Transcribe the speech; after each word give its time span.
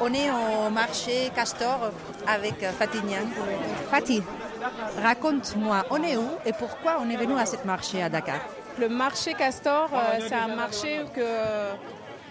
On 0.00 0.12
est 0.12 0.30
au 0.30 0.70
marché 0.70 1.30
Castor 1.34 1.92
avec 2.26 2.54
Fatih 2.78 3.02
Niang. 3.04 3.28
Fatih, 3.90 4.22
raconte-moi, 5.02 5.84
on 5.90 6.02
est 6.02 6.16
où 6.16 6.28
et 6.44 6.52
pourquoi 6.52 6.98
on 7.00 7.08
est 7.10 7.16
venu 7.16 7.34
à 7.38 7.46
ce 7.46 7.56
marché 7.64 8.02
à 8.02 8.08
Dakar? 8.08 8.40
Le 8.78 8.88
marché 8.88 9.34
Castor, 9.34 9.90
euh, 9.92 10.18
c'est 10.20 10.34
un 10.34 10.56
marché 10.56 11.00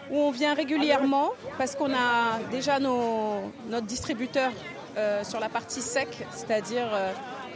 où 0.10 0.18
on 0.18 0.32
vient 0.32 0.54
régulièrement 0.54 1.30
parce 1.58 1.76
qu'on 1.76 1.94
a 1.94 2.40
déjà 2.50 2.80
nos, 2.80 3.52
notre 3.70 3.86
distributeur 3.86 4.52
euh, 4.98 5.24
sur 5.24 5.40
la 5.40 5.50
partie 5.50 5.82
sec, 5.82 6.26
c'est-à-dire 6.32 6.90
euh, 6.92 7.12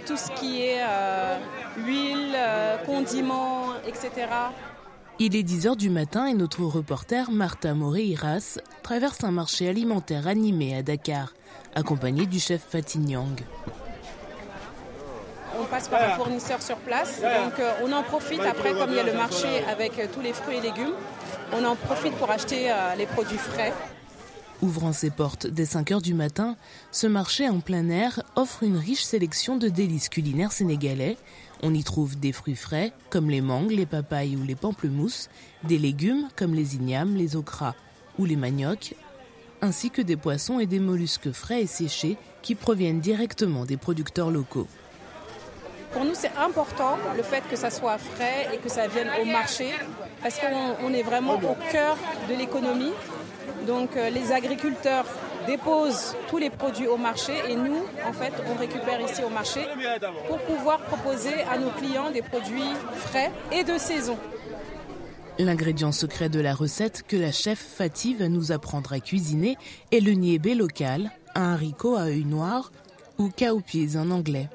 tout 0.05 0.17
ce 0.17 0.29
qui 0.31 0.61
est 0.61 0.81
huile, 1.77 2.37
condiments, 2.85 3.73
etc. 3.87 4.27
Il 5.17 5.35
est 5.35 5.43
10h 5.43 5.77
du 5.77 5.89
matin 5.89 6.25
et 6.25 6.33
notre 6.33 6.63
reporter 6.63 7.31
Martha 7.31 7.73
Moré-Iras 7.73 8.59
traverse 8.83 9.23
un 9.23 9.31
marché 9.31 9.69
alimentaire 9.69 10.27
animé 10.27 10.75
à 10.75 10.83
Dakar, 10.83 11.33
accompagné 11.73 12.25
du 12.25 12.39
chef 12.39 12.61
Fatih 12.61 12.99
Nyang 12.99 13.35
on 15.59 15.65
passe 15.65 15.87
par 15.87 16.01
un 16.01 16.15
fournisseur 16.15 16.61
sur 16.61 16.77
place. 16.77 17.21
Donc 17.21 17.59
euh, 17.59 17.71
on 17.83 17.91
en 17.91 18.03
profite 18.03 18.41
après, 18.41 18.73
comme 18.73 18.89
il 18.91 18.97
y 18.97 18.99
a 18.99 19.03
le 19.03 19.13
marché 19.13 19.47
avec 19.69 19.97
euh, 19.99 20.07
tous 20.13 20.21
les 20.21 20.33
fruits 20.33 20.57
et 20.57 20.61
légumes, 20.61 20.93
on 21.53 21.63
en 21.63 21.75
profite 21.75 22.13
pour 22.15 22.29
acheter 22.29 22.69
euh, 22.71 22.95
les 22.97 23.05
produits 23.05 23.37
frais. 23.37 23.73
Ouvrant 24.61 24.93
ses 24.93 25.09
portes 25.09 25.47
dès 25.47 25.65
5 25.65 25.91
heures 25.91 26.01
du 26.01 26.13
matin, 26.13 26.55
ce 26.91 27.07
marché 27.07 27.49
en 27.49 27.59
plein 27.59 27.89
air 27.89 28.23
offre 28.35 28.63
une 28.63 28.77
riche 28.77 29.03
sélection 29.03 29.57
de 29.57 29.67
délices 29.67 30.09
culinaires 30.09 30.53
sénégalais. 30.53 31.17
On 31.61 31.73
y 31.73 31.83
trouve 31.83 32.17
des 32.17 32.31
fruits 32.31 32.55
frais, 32.55 32.93
comme 33.09 33.29
les 33.29 33.41
mangues, 33.41 33.71
les 33.71 33.85
papayes 33.85 34.35
ou 34.35 34.43
les 34.43 34.55
pamplemousses, 34.55 35.29
des 35.63 35.77
légumes, 35.77 36.29
comme 36.35 36.53
les 36.53 36.75
ignames, 36.75 37.15
les 37.15 37.35
okras 37.35 37.75
ou 38.17 38.25
les 38.25 38.37
maniocs, 38.37 38.95
ainsi 39.61 39.89
que 39.89 40.01
des 40.01 40.15
poissons 40.15 40.59
et 40.59 40.67
des 40.67 40.79
mollusques 40.79 41.31
frais 41.31 41.61
et 41.61 41.67
séchés 41.67 42.17
qui 42.41 42.55
proviennent 42.55 43.01
directement 43.01 43.65
des 43.65 43.77
producteurs 43.77 44.31
locaux. 44.31 44.67
Pour 45.91 46.05
nous, 46.05 46.13
c'est 46.13 46.31
important 46.37 46.97
le 47.15 47.23
fait 47.23 47.43
que 47.49 47.55
ça 47.55 47.69
soit 47.69 47.97
frais 47.97 48.49
et 48.53 48.57
que 48.57 48.69
ça 48.69 48.87
vienne 48.87 49.09
au 49.21 49.25
marché, 49.25 49.69
parce 50.21 50.39
qu'on 50.39 50.93
est 50.93 51.03
vraiment 51.03 51.35
au 51.35 51.55
cœur 51.71 51.97
de 52.29 52.35
l'économie. 52.35 52.91
Donc 53.65 53.95
euh, 53.95 54.09
les 54.09 54.31
agriculteurs 54.31 55.05
déposent 55.47 56.15
tous 56.29 56.37
les 56.37 56.49
produits 56.49 56.87
au 56.87 56.97
marché 56.97 57.33
et 57.49 57.55
nous, 57.55 57.83
en 58.07 58.13
fait, 58.13 58.33
on 58.51 58.57
récupère 58.59 58.99
ici 59.01 59.23
au 59.23 59.29
marché 59.29 59.61
pour 60.27 60.39
pouvoir 60.39 60.79
proposer 60.81 61.41
à 61.51 61.57
nos 61.57 61.69
clients 61.71 62.11
des 62.11 62.21
produits 62.21 62.73
frais 62.95 63.31
et 63.51 63.63
de 63.63 63.77
saison. 63.77 64.17
L'ingrédient 65.37 65.91
secret 65.91 66.29
de 66.29 66.39
la 66.39 66.53
recette 66.53 67.03
que 67.07 67.17
la 67.17 67.31
chef 67.31 67.59
Fatih 67.59 68.15
va 68.15 68.29
nous 68.29 68.51
apprendre 68.51 68.93
à 68.93 68.99
cuisiner 68.99 69.57
est 69.91 69.99
le 69.99 70.13
niébé 70.13 70.55
local, 70.55 71.11
un 71.35 71.53
haricot 71.53 71.95
à 71.95 72.03
œil 72.03 72.23
noir 72.23 72.71
ou 73.17 73.29
cowpeas 73.29 73.97
en 73.97 74.11
anglais. 74.11 74.49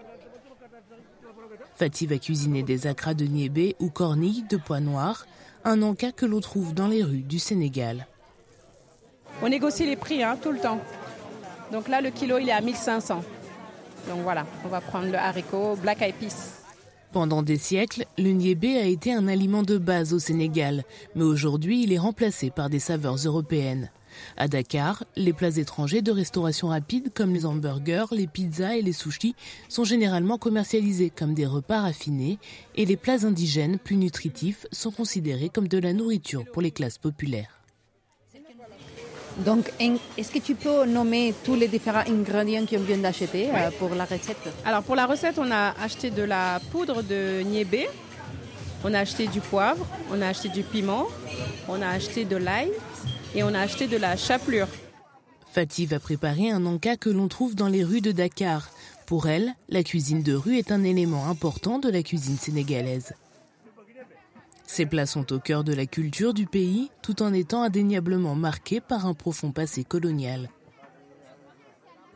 Fatih 1.77 2.07
va 2.07 2.19
cuisiner 2.19 2.63
des 2.63 2.87
acras 2.87 3.15
de 3.15 3.25
niébé 3.27 3.77
ou 3.79 3.91
cornilles 3.91 4.45
de 4.49 4.57
pois 4.57 4.81
noirs, 4.81 5.27
un 5.65 5.83
encas 5.83 6.13
que 6.13 6.27
l'on 6.27 6.41
trouve 6.41 6.75
dans 6.75 6.89
les 6.89 7.03
rues 7.03 7.23
du 7.23 7.39
Sénégal. 7.39 8.07
On 9.43 9.49
négocie 9.49 9.87
les 9.87 9.97
prix 9.97 10.23
hein, 10.23 10.37
tout 10.41 10.53
le 10.53 10.59
temps. 10.59 10.81
Donc 11.73 11.89
là, 11.89 12.01
le 12.01 12.11
kilo, 12.11 12.39
il 12.39 12.49
est 12.49 12.53
à 12.53 12.61
1500. 12.61 13.23
Donc 14.09 14.21
voilà, 14.23 14.47
on 14.65 14.69
va 14.69 14.81
prendre 14.81 15.07
le 15.07 15.17
haricot 15.19 15.77
Black 15.77 16.03
Eyed 16.03 16.15
Peas. 16.17 16.61
Pendant 17.13 17.43
des 17.43 17.59
siècles, 17.59 18.05
le 18.19 18.31
niébé 18.31 18.79
a 18.79 18.85
été 18.85 19.13
un 19.13 19.27
aliment 19.27 19.63
de 19.63 19.79
base 19.79 20.13
au 20.13 20.19
Sénégal, 20.19 20.85
mais 21.17 21.25
aujourd'hui 21.25 21.83
il 21.83 21.93
est 21.93 21.99
remplacé 21.99 22.51
par 22.51 22.71
des 22.71 22.79
saveurs 22.79 23.17
européennes. 23.17 23.91
À 24.37 24.47
Dakar, 24.49 25.05
les 25.17 25.33
plats 25.33 25.57
étrangers 25.57 26.03
de 26.03 26.13
restauration 26.13 26.69
rapide 26.69 27.11
comme 27.13 27.33
les 27.35 27.47
hamburgers, 27.47 28.07
les 28.13 28.27
pizzas 28.27 28.77
et 28.77 28.83
les 28.83 28.93
sushis 28.93 29.35
sont 29.69 29.85
généralement 29.85 30.39
commercialisés 30.39 31.11
comme 31.11 31.35
des 31.35 31.47
repas 31.47 31.81
raffinés 31.81 32.39
et 32.77 32.85
les 32.85 32.97
plats 32.97 33.25
indigènes 33.25 33.79
plus 33.79 33.97
nutritifs 33.97 34.67
sont 34.71 34.91
considérés 34.91 35.49
comme 35.49 35.69
de 35.69 35.79
la 35.79 35.93
nourriture 35.93 36.45
pour 36.53 36.63
les 36.63 36.71
classes 36.71 36.99
populaires. 36.99 37.60
Donc, 39.39 39.73
est-ce 39.79 40.31
que 40.31 40.39
tu 40.39 40.55
peux 40.55 40.85
nommer 40.87 41.35
tous 41.45 41.55
les 41.55 41.69
différents 41.69 42.05
ingrédients 42.07 42.67
qu'on 42.67 42.81
vient 42.81 42.99
d'acheter 42.99 43.49
euh, 43.51 43.71
pour 43.79 43.95
la 43.95 44.05
recette? 44.05 44.37
Alors, 44.65 44.83
pour 44.83 44.97
la 44.97 45.07
recette, 45.07 45.39
on 45.39 45.51
a 45.51 45.75
acheté 45.83 46.11
de 46.11 46.23
la 46.23 46.61
poudre 46.71 47.03
de 47.03 47.41
niébé, 47.43 47.89
on 48.85 48.93
a 48.93 49.01
acheté 49.01 49.27
du 49.29 49.41
poivre, 49.41 49.87
on 50.13 50.21
a 50.21 50.29
acheté 50.29 50.49
du 50.49 50.63
piment, 50.63 51.07
on 51.69 51.81
a 51.81 51.89
acheté 51.89 52.25
de 52.25 52.37
l'ail, 52.37 52.71
et 53.35 53.43
on 53.43 53.55
a 53.55 53.61
acheté 53.61 53.87
de 53.87 53.97
la 53.97 54.17
chapelure. 54.17 54.69
Fatih 55.53 55.87
va 55.87 55.99
préparer 55.99 56.51
un 56.51 56.67
encas 56.67 56.97
que 56.97 57.11
l'on 57.11 57.29
trouve 57.29 57.55
dans 57.55 57.69
les 57.69 57.83
rues 57.83 58.01
de 58.01 58.13
Dakar. 58.13 58.71
Pour 59.07 59.29
elle, 59.29 59.55
la 59.69 59.83
cuisine 59.83 60.23
de 60.23 60.35
rue 60.35 60.59
est 60.59 60.71
un 60.71 60.85
élément 60.85 61.29
important 61.29 61.79
de 61.79 61.89
la 61.89 62.03
cuisine 62.03 62.37
sénégalaise. 62.37 63.15
Ces 64.73 64.87
plats 64.87 65.05
sont 65.07 65.33
au 65.33 65.41
cœur 65.41 65.65
de 65.65 65.75
la 65.75 65.85
culture 65.85 66.33
du 66.33 66.47
pays 66.47 66.93
tout 67.03 67.25
en 67.25 67.33
étant 67.33 67.65
indéniablement 67.65 68.37
marqués 68.37 68.81
par 68.81 69.05
un 69.05 69.15
profond 69.15 69.51
passé 69.51 69.83
colonial. 69.83 70.49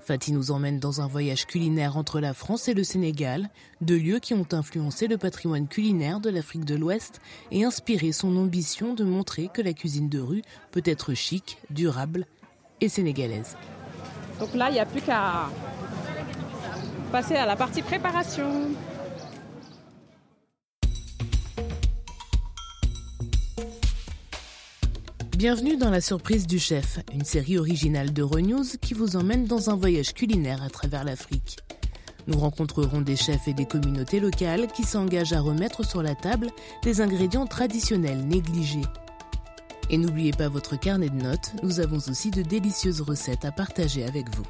Fatih 0.01 0.31
nous 0.31 0.53
emmène 0.53 0.79
dans 0.79 1.01
un 1.01 1.09
voyage 1.09 1.47
culinaire 1.47 1.97
entre 1.97 2.21
la 2.21 2.33
France 2.33 2.69
et 2.69 2.75
le 2.75 2.85
Sénégal, 2.85 3.51
deux 3.81 3.99
lieux 3.99 4.21
qui 4.21 4.35
ont 4.35 4.47
influencé 4.53 5.09
le 5.09 5.19
patrimoine 5.19 5.67
culinaire 5.67 6.21
de 6.21 6.31
l'Afrique 6.31 6.65
de 6.65 6.77
l'Ouest 6.77 7.21
et 7.51 7.65
inspiré 7.65 8.13
son 8.13 8.37
ambition 8.37 8.95
de 8.95 9.03
montrer 9.03 9.51
que 9.53 9.61
la 9.61 9.73
cuisine 9.73 10.09
de 10.09 10.21
rue 10.21 10.43
peut 10.71 10.83
être 10.85 11.13
chic, 11.13 11.59
durable 11.71 12.25
et 12.81 12.89
sénégalaise. 12.89 13.57
Donc 14.39 14.55
là, 14.55 14.71
il 14.71 14.75
n'y 14.75 14.79
a 14.81 14.87
plus 14.87 15.03
qu'à 15.03 15.51
passer 17.11 17.35
à 17.35 17.47
la 17.47 17.57
partie 17.57 17.83
préparation. 17.83 18.71
Bienvenue 25.44 25.77
dans 25.77 25.91
La 25.91 26.00
Surprise 26.00 26.47
du 26.47 26.59
Chef, 26.59 27.00
une 27.12 27.27
série 27.27 27.59
originale 27.59 28.15
de 28.15 28.22
Renews 28.22 28.65
qui 28.81 28.94
vous 28.94 29.15
emmène 29.16 29.44
dans 29.44 29.69
un 29.69 29.77
voyage 29.77 30.15
culinaire 30.15 30.62
à 30.62 30.71
travers 30.71 31.05
l'Afrique. 31.05 31.59
Nous 32.27 32.38
rencontrerons 32.38 33.03
des 33.03 33.15
chefs 33.15 33.47
et 33.47 33.53
des 33.53 33.66
communautés 33.66 34.21
locales 34.21 34.69
qui 34.69 34.84
s'engagent 34.84 35.34
à 35.34 35.43
remettre 35.43 35.84
sur 35.84 36.03
la 36.03 36.15
table 36.15 36.47
des 36.82 37.03
ingrédients 37.03 37.44
traditionnels 37.44 38.27
négligés. 38.27 38.87
Et 39.91 39.99
n'oubliez 39.99 40.31
pas 40.31 40.49
votre 40.49 40.81
carnet 40.81 41.10
de 41.10 41.22
notes, 41.22 41.53
nous 41.62 41.78
avons 41.78 41.99
aussi 41.99 42.31
de 42.31 42.41
délicieuses 42.41 43.03
recettes 43.03 43.44
à 43.44 43.53
partager 43.53 44.03
avec 44.06 44.34
vous. 44.34 44.47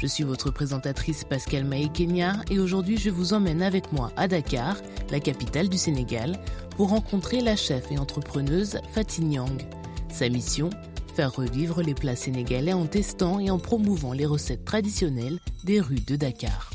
Je 0.00 0.06
suis 0.06 0.24
votre 0.24 0.50
présentatrice 0.50 1.24
Pascal 1.24 1.64
Maé 1.64 1.90
Kenya 1.90 2.36
et 2.50 2.58
aujourd'hui 2.58 2.96
je 2.96 3.10
vous 3.10 3.34
emmène 3.34 3.60
avec 3.60 3.92
moi 3.92 4.10
à 4.16 4.26
Dakar, 4.26 4.78
la 5.10 5.20
capitale 5.20 5.68
du 5.68 5.76
Sénégal, 5.76 6.40
pour 6.78 6.88
rencontrer 6.88 7.42
la 7.42 7.56
chef 7.56 7.92
et 7.92 7.98
entrepreneuse 7.98 8.78
Fatih 8.94 9.22
Nyang. 9.22 9.77
Sa 10.10 10.28
mission 10.28 10.70
Faire 11.14 11.34
revivre 11.34 11.82
les 11.82 11.94
plats 11.94 12.16
sénégalais 12.16 12.72
en 12.72 12.86
testant 12.86 13.40
et 13.40 13.50
en 13.50 13.58
promouvant 13.58 14.12
les 14.12 14.26
recettes 14.26 14.64
traditionnelles 14.64 15.40
des 15.64 15.80
rues 15.80 16.00
de 16.00 16.16
Dakar. 16.16 16.70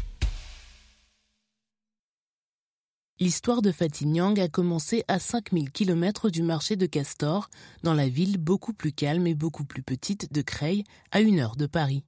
L'histoire 3.19 3.61
de 3.61 3.71
Fatignang 3.71 4.38
a 4.39 4.49
commencé 4.49 5.05
à 5.07 5.17
5000 5.17 5.71
km 5.71 6.29
du 6.29 6.44
marché 6.44 6.75
de 6.75 6.85
Castor, 6.85 7.49
dans 7.83 7.94
la 7.94 8.09
ville 8.09 8.38
beaucoup 8.38 8.73
plus 8.73 8.91
calme 8.91 9.27
et 9.27 9.35
beaucoup 9.35 9.63
plus 9.63 9.81
petite 9.81 10.33
de 10.33 10.41
Creil, 10.41 10.83
à 11.11 11.21
une 11.21 11.39
heure 11.39 11.55
de 11.55 11.65
Paris. 11.65 12.03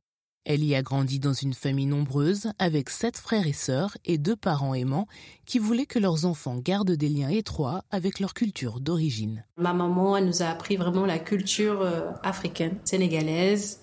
Elle 0.45 0.63
y 0.63 0.75
a 0.75 0.83
grandi 0.83 1.19
dans 1.19 1.33
une 1.33 1.55
famille 1.55 1.87
nombreuse, 1.87 2.51
avec 2.59 2.91
sept 2.91 3.17
frères 3.17 3.47
et 3.47 3.53
sœurs 3.53 3.97
et 4.05 4.19
deux 4.19 4.35
parents 4.35 4.75
aimants 4.75 5.07
qui 5.47 5.57
voulaient 5.57 5.87
que 5.87 5.97
leurs 5.97 6.25
enfants 6.25 6.57
gardent 6.57 6.91
des 6.91 7.09
liens 7.09 7.29
étroits 7.29 7.83
avec 7.89 8.19
leur 8.19 8.35
culture 8.35 8.79
d'origine. 8.79 9.43
Ma 9.57 9.73
maman, 9.73 10.17
elle 10.17 10.27
nous 10.27 10.43
a 10.43 10.45
appris 10.45 10.77
vraiment 10.77 11.07
la 11.07 11.17
culture 11.17 11.81
euh, 11.81 12.11
africaine, 12.21 12.77
sénégalaise, 12.83 13.81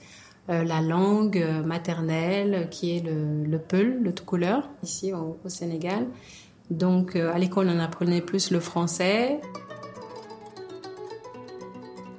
euh, 0.51 0.63
la 0.63 0.81
langue 0.81 1.39
euh, 1.39 1.65
maternelle 1.65 2.69
qui 2.71 2.97
est 2.97 3.01
le, 3.01 3.43
le 3.45 3.59
peul, 3.59 4.01
le 4.01 4.15
tout 4.15 4.25
couleur, 4.25 4.71
ici 4.85 5.13
au, 5.13 5.41
au 5.45 5.49
Sénégal. 5.49 6.07
Donc 6.71 7.17
à 7.17 7.39
l'école, 7.39 7.69
on 7.69 7.81
apprenait 7.81 8.23
plus 8.23 8.53
le 8.53 8.61
français. 8.61 9.41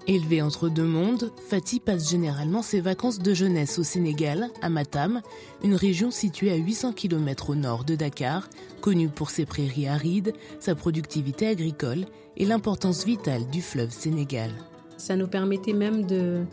Élevée 0.05 0.41
entre 0.41 0.67
deux 0.67 0.83
mondes, 0.85 1.31
Fatih 1.47 1.79
passe 1.79 2.09
généralement 2.09 2.61
ses 2.61 2.81
vacances 2.81 3.19
de 3.19 3.33
jeunesse 3.33 3.79
au 3.79 3.83
Sénégal, 3.83 4.49
à 4.61 4.67
Matam, 4.67 5.21
une 5.63 5.75
région 5.75 6.11
située 6.11 6.51
à 6.51 6.55
800 6.55 6.91
km 6.91 7.51
au 7.51 7.55
nord 7.55 7.85
de 7.85 7.95
Dakar, 7.95 8.49
connue 8.81 9.07
pour 9.07 9.29
ses 9.29 9.45
prairies 9.45 9.87
arides, 9.87 10.33
sa 10.59 10.75
productivité 10.75 11.47
agricole 11.47 12.03
et 12.35 12.45
l'importance 12.45 13.05
vitale 13.05 13.49
du 13.49 13.61
fleuve 13.61 13.91
Sénégal. 13.91 14.51
Ça 14.97 15.15
nous 15.15 15.27
permettait 15.27 15.71
même 15.71 16.05
de, 16.05 16.43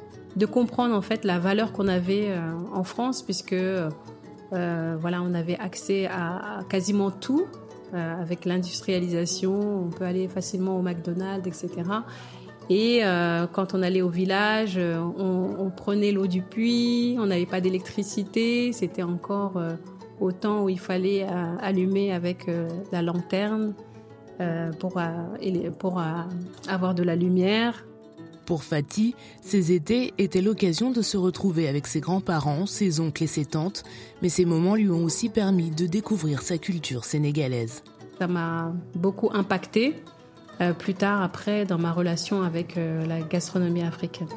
comprendre 0.46 0.94
en 0.94 1.02
fait 1.02 1.24
la 1.24 1.40
valeur 1.40 1.72
qu'on 1.72 1.88
avait 1.88 2.28
euh, 2.28 2.52
en 2.72 2.84
France, 2.84 3.22
puisque 3.22 3.52
euh, 3.52 3.90
voilà, 4.52 5.22
on 5.22 5.34
avait 5.34 5.58
accès 5.58 6.06
à, 6.06 6.58
à 6.58 6.64
quasiment 6.64 7.10
tout. 7.10 7.46
Euh, 7.92 8.22
avec 8.22 8.44
l'industrialisation, 8.44 9.84
on 9.86 9.90
peut 9.90 10.04
aller 10.04 10.28
facilement 10.28 10.76
au 10.76 10.82
McDonald's, 10.82 11.46
etc. 11.48 11.82
Et 12.70 13.00
euh, 13.02 13.48
quand 13.48 13.74
on 13.74 13.82
allait 13.82 14.00
au 14.00 14.08
village, 14.08 14.74
euh, 14.76 14.96
on, 15.18 15.70
prenait 15.70 16.12
l'eau 16.12 16.28
du 16.28 16.40
puits, 16.40 17.16
on 17.18 17.26
n'avait 17.26 17.44
pas 17.44 17.60
d'électricité, 17.60 18.72
c'était 18.72 19.02
encore 19.02 19.56
euh, 19.56 19.74
au 20.20 20.30
temps 20.30 20.62
où 20.64 20.68
il 20.68 20.78
fallait 20.78 21.26
allumer 21.60 22.12
avec 22.12 22.50
la 22.92 23.00
lanterne 23.00 23.74
pour, 24.78 25.00
pour 25.78 26.02
avoir 26.68 26.94
de 26.94 27.02
la 27.02 27.16
lumière. 27.16 27.86
Pour 28.44 28.62
Fatih, 28.62 29.14
ces 29.40 29.72
étés 29.72 30.12
étaient 30.18 30.42
l'occasion 30.42 30.90
de 30.90 31.00
se 31.00 31.16
retrouver 31.16 31.68
avec 31.68 31.86
ses 31.86 32.00
grands-parents, 32.00 32.66
ses 32.66 33.00
oncles 33.00 33.24
et 33.24 33.28
ses 33.28 33.46
tantes, 33.46 33.82
mais 34.20 34.28
ces 34.28 34.44
moments 34.44 34.74
lui 34.74 34.90
ont 34.90 35.04
aussi 35.04 35.30
permis 35.30 35.70
de 35.70 35.86
découvrir 35.86 36.42
sa 36.42 36.58
culture 36.58 37.04
sénégalaise. 37.04 37.82
Ça 38.18 38.28
m'a 38.28 38.74
beaucoup 38.94 39.30
impacté 39.32 39.94
euh, 40.60 40.72
plus 40.74 40.94
tard 40.94 41.22
après 41.22 41.64
dans 41.64 41.78
ma 41.78 41.90
relation 41.90 42.42
avec 42.42 42.76
euh, 42.76 43.06
la 43.06 43.20
gastronomie 43.20 43.82
africaine. 43.82 44.28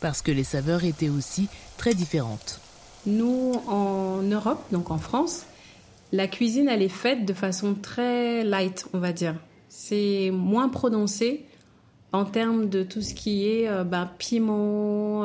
Parce 0.00 0.22
que 0.22 0.32
les 0.32 0.44
saveurs 0.44 0.84
étaient 0.84 1.10
aussi 1.10 1.48
très 1.76 1.94
différentes. 1.94 2.60
Nous, 3.06 3.54
en 3.68 4.22
Europe, 4.22 4.62
donc 4.72 4.90
en 4.90 4.98
France, 4.98 5.44
la 6.12 6.26
cuisine, 6.26 6.68
elle 6.68 6.82
est 6.82 6.88
faite 6.88 7.24
de 7.24 7.32
façon 7.32 7.74
très 7.74 8.42
light, 8.42 8.86
on 8.94 8.98
va 8.98 9.12
dire. 9.12 9.36
C'est 9.68 10.30
moins 10.32 10.68
prononcé 10.68 11.44
en 12.12 12.24
termes 12.24 12.68
de 12.68 12.82
tout 12.82 13.02
ce 13.02 13.14
qui 13.14 13.46
est 13.46 13.68
euh, 13.68 13.84
ben, 13.84 14.10
piment, 14.18 15.24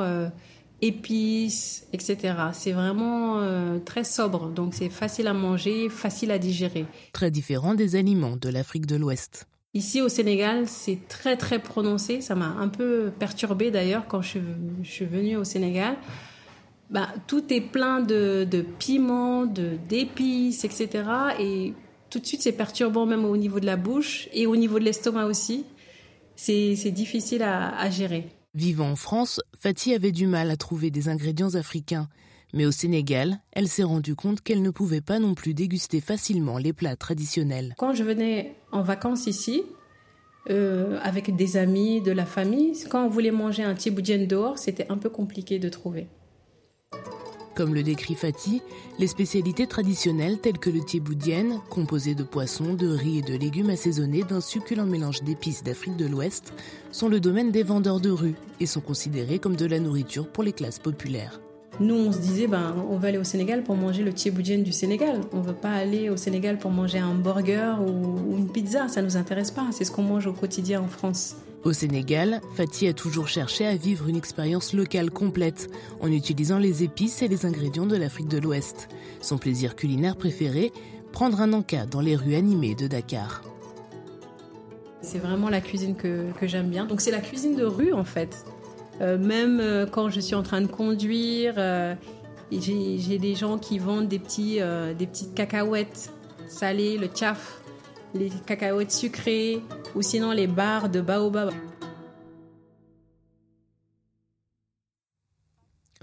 épices, 0.81 1.87
etc. 1.93 2.35
C'est 2.53 2.71
vraiment 2.71 3.39
euh, 3.39 3.79
très 3.79 4.03
sobre, 4.03 4.49
donc 4.49 4.73
c'est 4.73 4.89
facile 4.89 5.27
à 5.27 5.33
manger, 5.33 5.89
facile 5.89 6.31
à 6.31 6.39
digérer. 6.39 6.85
Très 7.13 7.31
différent 7.31 7.75
des 7.75 7.95
aliments 7.95 8.37
de 8.37 8.49
l'Afrique 8.49 8.85
de 8.85 8.95
l'Ouest. 8.95 9.47
Ici 9.73 10.01
au 10.01 10.09
Sénégal, 10.09 10.67
c'est 10.67 10.99
très 11.09 11.35
très 11.35 11.59
prononcé. 11.59 12.21
Ça 12.21 12.35
m'a 12.35 12.47
un 12.47 12.69
peu 12.69 13.11
perturbé 13.19 13.71
d'ailleurs 13.71 14.07
quand 14.07 14.21
je, 14.21 14.39
suis 14.83 15.05
venue 15.05 15.35
au 15.35 15.43
Sénégal. 15.43 15.97
Bah, 16.89 17.09
tout 17.27 17.51
est 17.51 17.61
plein 17.61 17.99
de, 17.99 18.47
de 18.49 18.61
piments, 18.61 19.45
d'épices, 19.45 20.63
etc. 20.63 21.03
Et 21.39 21.73
tout 22.09 22.19
de 22.19 22.25
suite, 22.25 22.41
c'est 22.41 22.53
perturbant 22.53 23.05
même 23.05 23.25
au 23.25 23.35
niveau 23.35 23.59
de 23.59 23.65
la 23.65 23.75
bouche 23.75 24.29
et 24.33 24.45
au 24.47 24.55
niveau 24.55 24.79
de 24.79 24.85
l'estomac 24.85 25.25
aussi. 25.25 25.65
C'est 26.37 26.91
difficile 26.91 27.43
à 27.43 27.89
gérer. 27.89 28.29
Vivant 28.55 28.91
en 28.91 28.95
France, 28.95 29.41
Fatih 29.59 29.93
avait 29.93 30.13
du 30.13 30.27
mal 30.27 30.49
à 30.49 30.55
trouver 30.55 30.89
des 30.89 31.09
ingrédients 31.09 31.55
africains. 31.55 32.07
Mais 32.53 32.65
au 32.65 32.71
Sénégal, 32.71 33.41
elle 33.51 33.67
s'est 33.67 33.83
rendue 33.83 34.15
compte 34.15 34.39
qu'elle 34.39 34.61
ne 34.61 34.69
pouvait 34.69 35.01
pas 35.01 35.19
non 35.19 35.33
plus 35.33 35.53
déguster 35.53 35.99
facilement 35.99 36.57
les 36.57 36.71
plats 36.71 36.95
traditionnels. 36.95 37.75
Quand 37.77 37.93
je 37.93 38.05
venais 38.05 38.55
en 38.71 38.81
vacances 38.81 39.27
ici, 39.27 39.63
euh, 40.49 40.97
avec 41.03 41.35
des 41.35 41.57
amis, 41.57 41.99
de 41.99 42.13
la 42.13 42.25
famille, 42.25 42.71
quand 42.89 43.05
on 43.05 43.09
voulait 43.09 43.31
manger 43.31 43.63
un 43.63 43.75
tiboudienne 43.75 44.25
dehors, 44.25 44.57
c'était 44.57 44.89
un 44.89 44.97
peu 44.97 45.09
compliqué 45.09 45.59
de 45.59 45.67
trouver. 45.67 46.07
Comme 47.55 47.73
le 47.73 47.83
décrit 47.83 48.15
Fatih, 48.15 48.61
les 48.99 49.07
spécialités 49.07 49.65
traditionnelles 49.65 50.39
telles 50.39 50.57
que 50.57 50.69
le 50.69 50.81
thieboudienne, 50.81 51.61
composé 51.69 52.13
de 52.13 52.23
poissons, 52.23 52.73
de 52.73 52.89
riz 52.89 53.19
et 53.19 53.21
de 53.21 53.37
légumes 53.37 53.69
assaisonnés 53.69 54.23
d'un 54.23 54.41
succulent 54.41 54.85
mélange 54.85 55.23
d'épices 55.23 55.63
d'Afrique 55.63 55.95
de 55.95 56.05
l'Ouest, 56.05 56.51
sont 56.91 57.07
le 57.07 57.21
domaine 57.21 57.51
des 57.51 57.63
vendeurs 57.63 58.01
de 58.01 58.09
rue 58.09 58.35
et 58.59 58.65
sont 58.65 58.81
considérés 58.81 59.39
comme 59.39 59.55
de 59.55 59.65
la 59.65 59.79
nourriture 59.79 60.27
pour 60.27 60.43
les 60.43 60.51
classes 60.53 60.79
populaires. 60.79 61.39
Nous, 61.79 61.95
on 61.95 62.11
se 62.11 62.19
disait, 62.19 62.47
ben, 62.47 62.73
on 62.89 62.97
va 62.97 63.09
aller 63.09 63.17
au 63.17 63.23
Sénégal 63.23 63.63
pour 63.63 63.75
manger 63.75 64.03
le 64.03 64.13
thieboudienne 64.13 64.63
du 64.63 64.71
Sénégal. 64.71 65.21
On 65.33 65.41
ne 65.41 65.43
veut 65.43 65.53
pas 65.53 65.71
aller 65.73 66.09
au 66.09 66.15
Sénégal 66.15 66.57
pour 66.57 66.71
manger 66.71 66.99
un 66.99 67.13
burger 67.13 67.75
ou 67.85 68.37
une 68.37 68.47
pizza. 68.49 68.87
Ça 68.87 69.01
ne 69.01 69.07
nous 69.07 69.17
intéresse 69.17 69.51
pas. 69.51 69.67
C'est 69.71 69.83
ce 69.83 69.91
qu'on 69.91 70.03
mange 70.03 70.25
au 70.25 70.33
quotidien 70.33 70.81
en 70.81 70.87
France. 70.87 71.35
Au 71.65 71.73
Sénégal, 71.73 72.41
Fatih 72.53 72.87
a 72.87 72.93
toujours 72.93 73.27
cherché 73.27 73.65
à 73.65 73.75
vivre 73.75 74.07
une 74.07 74.15
expérience 74.15 74.71
locale 74.71 75.09
complète 75.09 75.67
en 75.99 76.11
utilisant 76.11 76.59
les 76.59 76.83
épices 76.83 77.23
et 77.23 77.27
les 77.27 77.45
ingrédients 77.45 77.87
de 77.87 77.97
l'Afrique 77.97 78.27
de 78.27 78.37
l'Ouest. 78.37 78.87
Son 79.19 79.37
plaisir 79.37 79.75
culinaire 79.75 80.15
préféré, 80.15 80.71
prendre 81.11 81.41
un 81.41 81.53
encas 81.53 81.87
dans 81.87 82.01
les 82.01 82.15
rues 82.15 82.35
animées 82.35 82.75
de 82.75 82.87
Dakar. 82.87 83.41
C'est 85.01 85.19
vraiment 85.19 85.49
la 85.49 85.59
cuisine 85.59 85.95
que, 85.95 86.27
j'aime 86.43 86.69
bien. 86.69 86.85
Donc 86.85 87.01
c'est 87.01 87.11
la 87.11 87.19
cuisine 87.19 87.55
de 87.55 87.65
rue 87.65 87.93
en 87.93 88.03
fait. 88.05 88.45
Euh, 89.01 89.17
même 89.17 89.59
euh, 89.59 89.85
quand 89.85 90.09
je 90.09 90.19
suis 90.19 90.35
en 90.35 90.43
train 90.43 90.61
de 90.61 90.67
conduire, 90.67 91.55
euh, 91.57 91.95
j'ai 92.51 93.17
des 93.17 93.35
gens 93.35 93.57
qui 93.57 93.79
vendent 93.79 94.07
des, 94.07 94.19
petits, 94.19 94.59
des 94.97 95.07
petites 95.07 95.33
cacahuètes 95.33 96.11
salées, 96.47 96.97
le 96.97 97.07
tchaf 97.07 97.59
les 98.13 98.29
cacahuètes 98.45 98.91
sucrées 98.91 99.61
ou 99.93 100.01
sinon 100.01 100.31
les 100.31 100.47
barres 100.47 100.89
de 100.89 101.01
baobab. 101.01 101.51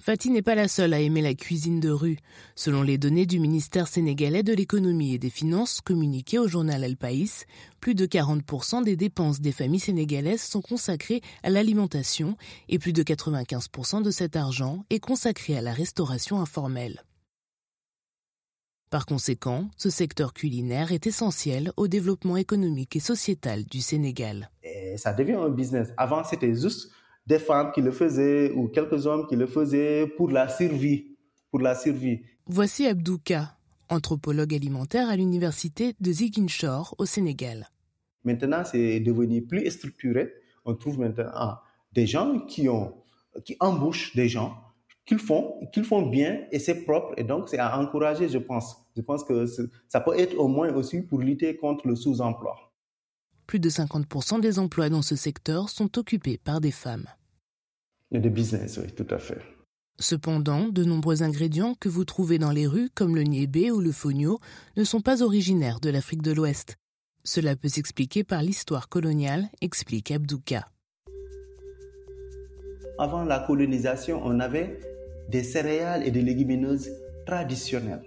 Fatih 0.04 0.30
n'est 0.30 0.42
pas 0.42 0.56
la 0.56 0.66
seule 0.66 0.94
à 0.94 0.98
aimer 0.98 1.22
la 1.22 1.32
cuisine 1.34 1.78
de 1.78 1.88
rue. 1.88 2.18
Selon 2.56 2.82
les 2.82 2.98
données 2.98 3.24
du 3.24 3.38
ministère 3.38 3.86
sénégalais 3.86 4.42
de 4.42 4.52
l'économie 4.52 5.14
et 5.14 5.18
des 5.20 5.30
finances 5.30 5.80
communiquées 5.80 6.40
au 6.40 6.48
journal 6.48 6.82
El 6.82 6.96
País, 6.96 7.44
plus 7.78 7.94
de 7.94 8.04
40% 8.04 8.82
des 8.82 8.96
dépenses 8.96 9.40
des 9.40 9.52
familles 9.52 9.78
sénégalaises 9.78 10.42
sont 10.42 10.60
consacrées 10.60 11.20
à 11.44 11.50
l'alimentation 11.50 12.36
et 12.68 12.80
plus 12.80 12.92
de 12.92 13.04
95% 13.04 14.02
de 14.02 14.10
cet 14.10 14.34
argent 14.34 14.84
est 14.90 14.98
consacré 14.98 15.56
à 15.56 15.60
la 15.60 15.72
restauration 15.72 16.40
informelle. 16.40 17.04
Par 18.90 19.06
conséquent, 19.06 19.70
ce 19.76 19.88
secteur 19.88 20.32
culinaire 20.32 20.90
est 20.90 21.06
essentiel 21.06 21.72
au 21.76 21.86
développement 21.86 22.36
économique 22.36 22.96
et 22.96 23.00
sociétal 23.00 23.62
du 23.66 23.80
Sénégal. 23.80 24.50
ça 24.96 25.12
devient 25.12 25.34
un 25.34 25.48
business. 25.48 25.92
Avant, 25.96 26.24
c'était 26.24 26.56
juste 26.56 26.90
des 27.26 27.38
femmes 27.38 27.72
qui 27.72 27.80
le 27.80 27.92
faisaient 27.92 28.52
ou 28.52 28.68
quelques 28.68 29.06
hommes 29.06 29.26
qui 29.26 29.36
le 29.36 29.46
faisaient 29.46 30.06
pour 30.16 30.30
la 30.30 30.48
survie. 30.48 31.16
Pour 31.50 31.60
la 31.60 31.74
survie. 31.74 32.22
Voici 32.46 32.86
Abdouka, 32.86 33.56
anthropologue 33.88 34.54
alimentaire 34.54 35.08
à 35.08 35.16
l'université 35.16 35.94
de 36.00 36.12
Ziguinchor 36.12 36.94
au 36.98 37.04
Sénégal. 37.04 37.68
Maintenant, 38.24 38.62
c'est 38.64 39.00
devenu 39.00 39.42
plus 39.42 39.70
structuré. 39.70 40.32
On 40.64 40.74
trouve 40.74 40.98
maintenant 40.98 41.58
des 41.92 42.06
gens 42.06 42.40
qui, 42.46 42.68
ont, 42.68 42.94
qui 43.44 43.56
embauchent 43.60 44.14
des 44.16 44.28
gens 44.28 44.56
qu'ils 45.04 45.18
font, 45.18 45.54
qu'ils 45.72 45.84
font 45.84 46.02
bien 46.02 46.40
et 46.52 46.58
c'est 46.58 46.84
propre 46.84 47.12
et 47.16 47.24
donc 47.24 47.48
c'est 47.48 47.58
à 47.58 47.78
encourager, 47.78 48.28
je 48.28 48.38
pense. 48.38 48.76
Je 48.96 49.02
pense 49.02 49.24
que 49.24 49.46
ça 49.88 50.00
peut 50.00 50.18
être 50.18 50.38
au 50.38 50.48
moins 50.48 50.72
aussi 50.74 51.02
pour 51.02 51.18
lutter 51.18 51.56
contre 51.56 51.86
le 51.86 51.96
sous-emploi. 51.96 52.72
Plus 53.46 53.58
de 53.58 53.68
50% 53.68 54.40
des 54.40 54.58
emplois 54.58 54.88
dans 54.88 55.02
ce 55.02 55.16
secteur 55.16 55.68
sont 55.68 55.98
occupés 55.98 56.38
par 56.38 56.60
des 56.60 56.70
femmes. 56.70 57.06
Et 58.12 58.20
de 58.20 58.28
business, 58.28 58.78
oui, 58.82 58.92
tout 58.92 59.06
à 59.10 59.18
fait. 59.18 59.40
Cependant, 59.98 60.68
de 60.68 60.84
nombreux 60.84 61.22
ingrédients 61.22 61.74
que 61.80 61.88
vous 61.88 62.04
trouvez 62.04 62.38
dans 62.38 62.50
les 62.50 62.66
rues, 62.66 62.90
comme 62.94 63.16
le 63.16 63.22
niébé 63.22 63.70
ou 63.70 63.80
le 63.80 63.92
fonio, 63.92 64.38
ne 64.76 64.84
sont 64.84 65.00
pas 65.00 65.22
originaires 65.22 65.80
de 65.80 65.90
l'Afrique 65.90 66.22
de 66.22 66.32
l'Ouest. 66.32 66.76
Cela 67.24 67.56
peut 67.56 67.68
s'expliquer 67.68 68.24
par 68.24 68.42
l'histoire 68.42 68.88
coloniale, 68.88 69.48
explique 69.60 70.10
Abdouka. 70.10 70.66
Avant 72.98 73.24
la 73.24 73.40
colonisation, 73.40 74.20
on 74.24 74.40
avait 74.40 74.78
des 75.30 75.42
céréales 75.42 76.06
et 76.06 76.10
des 76.10 76.22
légumineuses 76.22 76.90
traditionnelles 77.26 78.02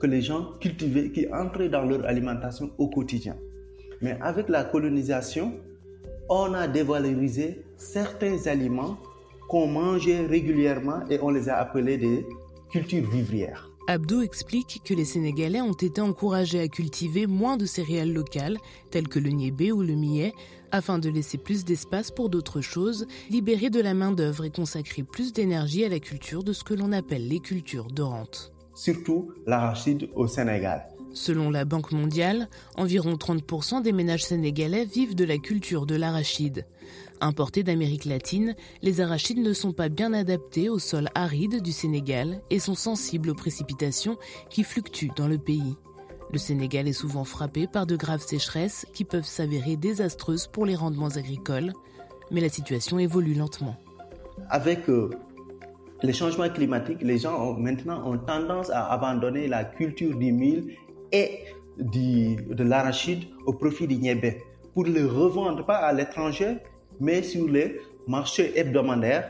que 0.00 0.06
les 0.06 0.20
gens 0.20 0.52
cultivaient, 0.60 1.10
qui 1.10 1.32
entraient 1.32 1.68
dans 1.68 1.84
leur 1.84 2.04
alimentation 2.04 2.70
au 2.76 2.88
quotidien. 2.88 3.36
Mais 4.02 4.18
avec 4.20 4.48
la 4.48 4.64
colonisation, 4.64 5.54
on 6.28 6.52
a 6.52 6.66
dévalorisé 6.66 7.64
certains 7.76 8.46
aliments 8.46 8.98
qu'on 9.48 9.66
mangeait 9.66 10.26
régulièrement 10.26 11.00
et 11.10 11.18
on 11.20 11.30
les 11.30 11.48
a 11.48 11.56
appelés 11.56 11.98
des 11.98 12.26
cultures 12.70 13.08
vivrières. 13.10 13.68
Abdou 13.88 14.22
explique 14.22 14.80
que 14.84 14.94
les 14.94 15.04
Sénégalais 15.04 15.60
ont 15.60 15.72
été 15.72 16.00
encouragés 16.00 16.60
à 16.60 16.68
cultiver 16.68 17.26
moins 17.26 17.56
de 17.56 17.66
céréales 17.66 18.12
locales, 18.12 18.58
telles 18.90 19.08
que 19.08 19.18
le 19.18 19.30
niébé 19.30 19.72
ou 19.72 19.82
le 19.82 19.94
millet, 19.94 20.32
afin 20.70 20.98
de 20.98 21.10
laisser 21.10 21.36
plus 21.36 21.64
d'espace 21.64 22.10
pour 22.10 22.30
d'autres 22.30 22.60
choses, 22.60 23.06
libérer 23.28 23.70
de 23.70 23.80
la 23.80 23.92
main-d'œuvre 23.92 24.44
et 24.44 24.50
consacrer 24.50 25.02
plus 25.02 25.32
d'énergie 25.32 25.84
à 25.84 25.88
la 25.88 25.98
culture 25.98 26.44
de 26.44 26.52
ce 26.52 26.62
que 26.64 26.74
l'on 26.74 26.92
appelle 26.92 27.26
les 27.28 27.40
cultures 27.40 27.88
de 27.90 28.02
rente. 28.02 28.52
Surtout 28.74 29.32
l'arachide 29.46 30.08
au 30.14 30.26
Sénégal. 30.28 30.86
Selon 31.12 31.50
la 31.50 31.66
Banque 31.66 31.92
mondiale, 31.92 32.48
environ 32.76 33.14
30% 33.14 33.82
des 33.82 33.92
ménages 33.92 34.24
sénégalais 34.24 34.86
vivent 34.86 35.14
de 35.14 35.24
la 35.24 35.36
culture 35.36 35.84
de 35.84 35.94
l'arachide. 35.94 36.66
Importés 37.22 37.62
d'Amérique 37.62 38.04
latine, 38.04 38.56
les 38.82 39.00
arachides 39.00 39.38
ne 39.38 39.52
sont 39.52 39.72
pas 39.72 39.88
bien 39.88 40.12
adaptés 40.12 40.68
au 40.68 40.80
sol 40.80 41.08
aride 41.14 41.62
du 41.62 41.70
Sénégal 41.70 42.42
et 42.50 42.58
sont 42.58 42.74
sensibles 42.74 43.30
aux 43.30 43.36
précipitations 43.36 44.18
qui 44.50 44.64
fluctuent 44.64 45.12
dans 45.14 45.28
le 45.28 45.38
pays. 45.38 45.76
Le 46.32 46.38
Sénégal 46.38 46.88
est 46.88 46.92
souvent 46.92 47.22
frappé 47.22 47.68
par 47.68 47.86
de 47.86 47.94
graves 47.94 48.26
sécheresses 48.26 48.86
qui 48.92 49.04
peuvent 49.04 49.24
s'avérer 49.24 49.76
désastreuses 49.76 50.48
pour 50.48 50.66
les 50.66 50.74
rendements 50.74 51.10
agricoles, 51.10 51.72
mais 52.32 52.40
la 52.40 52.48
situation 52.48 52.98
évolue 52.98 53.34
lentement. 53.34 53.76
Avec 54.50 54.88
euh, 54.88 55.10
les 56.02 56.12
changements 56.12 56.48
climatiques, 56.48 57.02
les 57.02 57.18
gens 57.18 57.40
ont, 57.40 57.54
maintenant 57.54 58.04
ont 58.04 58.18
tendance 58.18 58.68
à 58.70 58.90
abandonner 58.92 59.46
la 59.46 59.62
culture 59.64 60.18
du 60.18 60.32
mil 60.32 60.74
et 61.12 61.44
de 61.78 62.64
l'arachide 62.64 63.26
au 63.46 63.52
profit 63.52 63.86
du 63.86 63.94
niébé 63.94 64.42
pour 64.74 64.84
le 64.84 65.06
revendre 65.06 65.64
pas 65.64 65.76
à 65.76 65.92
l'étranger, 65.92 66.56
mais 67.02 67.22
sur 67.22 67.48
les 67.48 67.80
marchés 68.06 68.56
hebdomadaires 68.56 69.28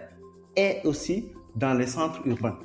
et 0.57 0.77
aussi 0.85 1.33
dans 1.57 1.73
les 1.75 1.87
centres 1.87 2.21
urbains. 2.27 2.59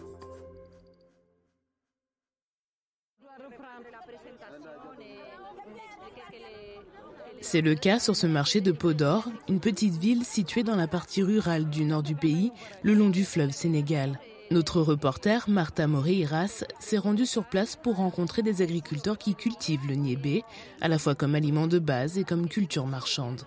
C'est 7.39 7.61
le 7.61 7.75
cas 7.75 7.99
sur 7.99 8.17
ce 8.17 8.27
marché 8.27 8.59
de 8.59 8.73
Podor, 8.73 9.29
une 9.47 9.61
petite 9.61 9.95
ville 9.95 10.25
située 10.25 10.63
dans 10.63 10.75
la 10.75 10.87
partie 10.87 11.23
rurale 11.23 11.69
du 11.69 11.85
nord 11.85 12.03
du 12.03 12.13
pays, 12.13 12.51
le 12.83 12.93
long 12.93 13.09
du 13.09 13.23
fleuve 13.23 13.51
Sénégal. 13.51 14.19
Notre 14.51 14.81
reporter, 14.81 15.49
Martha 15.49 15.87
Moreiras, 15.87 16.65
s'est 16.79 16.97
rendue 16.97 17.25
sur 17.25 17.45
place 17.45 17.77
pour 17.77 17.95
rencontrer 17.97 18.41
des 18.41 18.61
agriculteurs 18.61 19.17
qui 19.17 19.35
cultivent 19.35 19.87
le 19.87 19.95
niébé, 19.95 20.43
à 20.81 20.89
la 20.89 20.99
fois 20.99 21.15
comme 21.15 21.35
aliment 21.35 21.67
de 21.67 21.79
base 21.79 22.17
et 22.17 22.25
comme 22.25 22.49
culture 22.49 22.85
marchande. 22.85 23.43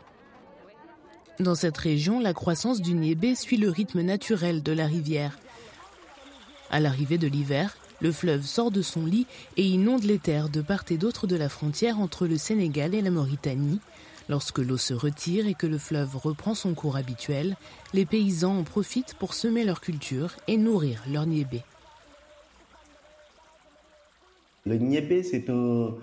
Dans 1.41 1.55
cette 1.55 1.79
région, 1.79 2.21
la 2.21 2.35
croissance 2.35 2.83
du 2.83 2.93
niébé 2.93 3.35
suit 3.35 3.57
le 3.57 3.71
rythme 3.71 4.03
naturel 4.03 4.63
de 4.63 4.73
la 4.73 4.87
rivière. 4.87 5.39
À 6.71 6.81
l'arrivée 6.81 7.17
de 7.17 7.27
l'hiver, 7.27 7.79
le 8.03 8.13
fleuve 8.13 8.45
sort 8.45 8.71
de 8.71 8.83
son 8.83 9.07
lit 9.07 9.27
et 9.57 9.65
inonde 9.67 10.05
les 10.05 10.19
terres 10.19 10.51
de 10.51 10.61
part 10.61 10.85
et 10.91 10.99
d'autre 10.99 11.27
de 11.27 11.37
la 11.37 11.49
frontière 11.49 11.99
entre 11.99 12.27
le 12.27 12.37
Sénégal 12.37 12.95
et 12.95 13.01
la 13.01 13.11
Mauritanie, 13.11 13.81
Lorsque 14.29 14.59
l'eau 14.59 14.77
se 14.77 14.95
retire 14.95 15.49
et 15.49 15.55
que 15.55 15.67
le 15.67 15.77
fleuve 15.77 16.17
reprend 16.17 16.55
son 16.55 16.75
cours 16.75 16.97
habituel, 16.97 17.57
les 17.93 18.07
paysans 18.07 18.59
en 18.59 18.63
profitent 18.63 19.15
pour 19.15 19.35
semer 19.35 19.65
leur 19.65 19.81
culture 19.81 20.37
et 20.47 20.57
nourrir 20.57 21.03
leur 21.11 21.27
niébé. 21.27 21.63
Le 24.67 24.77
niébé, 24.77 25.25
c'est 25.25 25.51
un, 25.51 25.97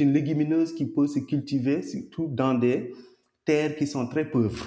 une 0.00 0.12
légumineuse 0.12 0.74
qui 0.74 0.84
peut 0.86 1.06
se 1.06 1.20
cultiver 1.20 1.82
surtout 1.82 2.26
dans 2.26 2.54
des 2.54 2.92
terres 3.44 3.76
qui 3.76 3.86
sont 3.86 4.06
très 4.06 4.24
pauvres. 4.24 4.66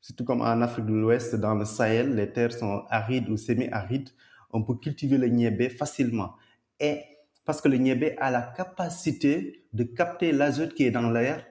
Surtout 0.00 0.24
comme 0.24 0.40
en 0.40 0.60
Afrique 0.60 0.86
de 0.86 0.94
l'Ouest, 0.94 1.36
dans 1.36 1.54
le 1.54 1.64
Sahel, 1.64 2.14
les 2.14 2.32
terres 2.32 2.52
sont 2.52 2.84
arides 2.90 3.28
ou 3.28 3.36
semi-arides. 3.36 4.10
On 4.50 4.62
peut 4.62 4.74
cultiver 4.74 5.16
le 5.16 5.28
niébé 5.28 5.68
facilement. 5.68 6.34
Et 6.80 7.00
parce 7.44 7.60
que 7.60 7.68
le 7.68 7.76
niébé 7.76 8.16
a 8.18 8.30
la 8.30 8.42
capacité 8.42 9.64
de 9.72 9.84
capter 9.84 10.32
l'azote 10.32 10.74
qui 10.74 10.84
est 10.84 10.90
dans 10.90 11.10
l'air 11.10 11.44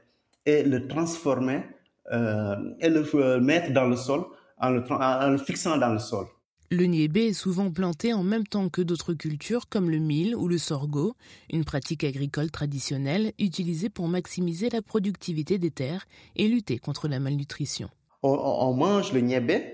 et 0.46 0.64
le 0.64 0.88
transformer 0.88 1.64
euh, 2.12 2.56
et 2.80 2.90
le 2.90 3.08
euh, 3.16 3.40
mettre 3.40 3.72
dans 3.72 3.88
le 3.88 3.96
sol 3.96 4.26
en 4.58 4.70
le, 4.70 5.38
fixant 5.38 5.78
dans 5.78 5.94
le 5.94 6.00
sol. 6.00 6.26
Le 6.74 6.86
niébé 6.86 7.26
est 7.28 7.34
souvent 7.34 7.70
planté 7.70 8.14
en 8.14 8.24
même 8.24 8.48
temps 8.48 8.70
que 8.70 8.82
d'autres 8.82 9.14
cultures 9.14 9.68
comme 9.68 9.90
le 9.90 9.98
mil 9.98 10.38
ou 10.38 10.48
le 10.48 10.58
sorgho, 10.58 11.16
une 11.52 11.66
pratique 11.66 12.06
agricole 12.06 12.50
traditionnelle 12.50 13.34
utilisée 13.40 13.90
pour 13.90 14.08
maximiser 14.08 14.70
la 14.70 14.82
productivité 14.82 15.58
des 15.58 15.70
terres 15.70 16.08
et 16.38 16.48
lutter 16.48 16.80
contre 16.80 17.10
la 17.10 17.20
malnutrition. 17.20 17.90
On, 18.24 18.74
mange 18.74 19.12
le 19.12 19.20
niébé 19.20 19.66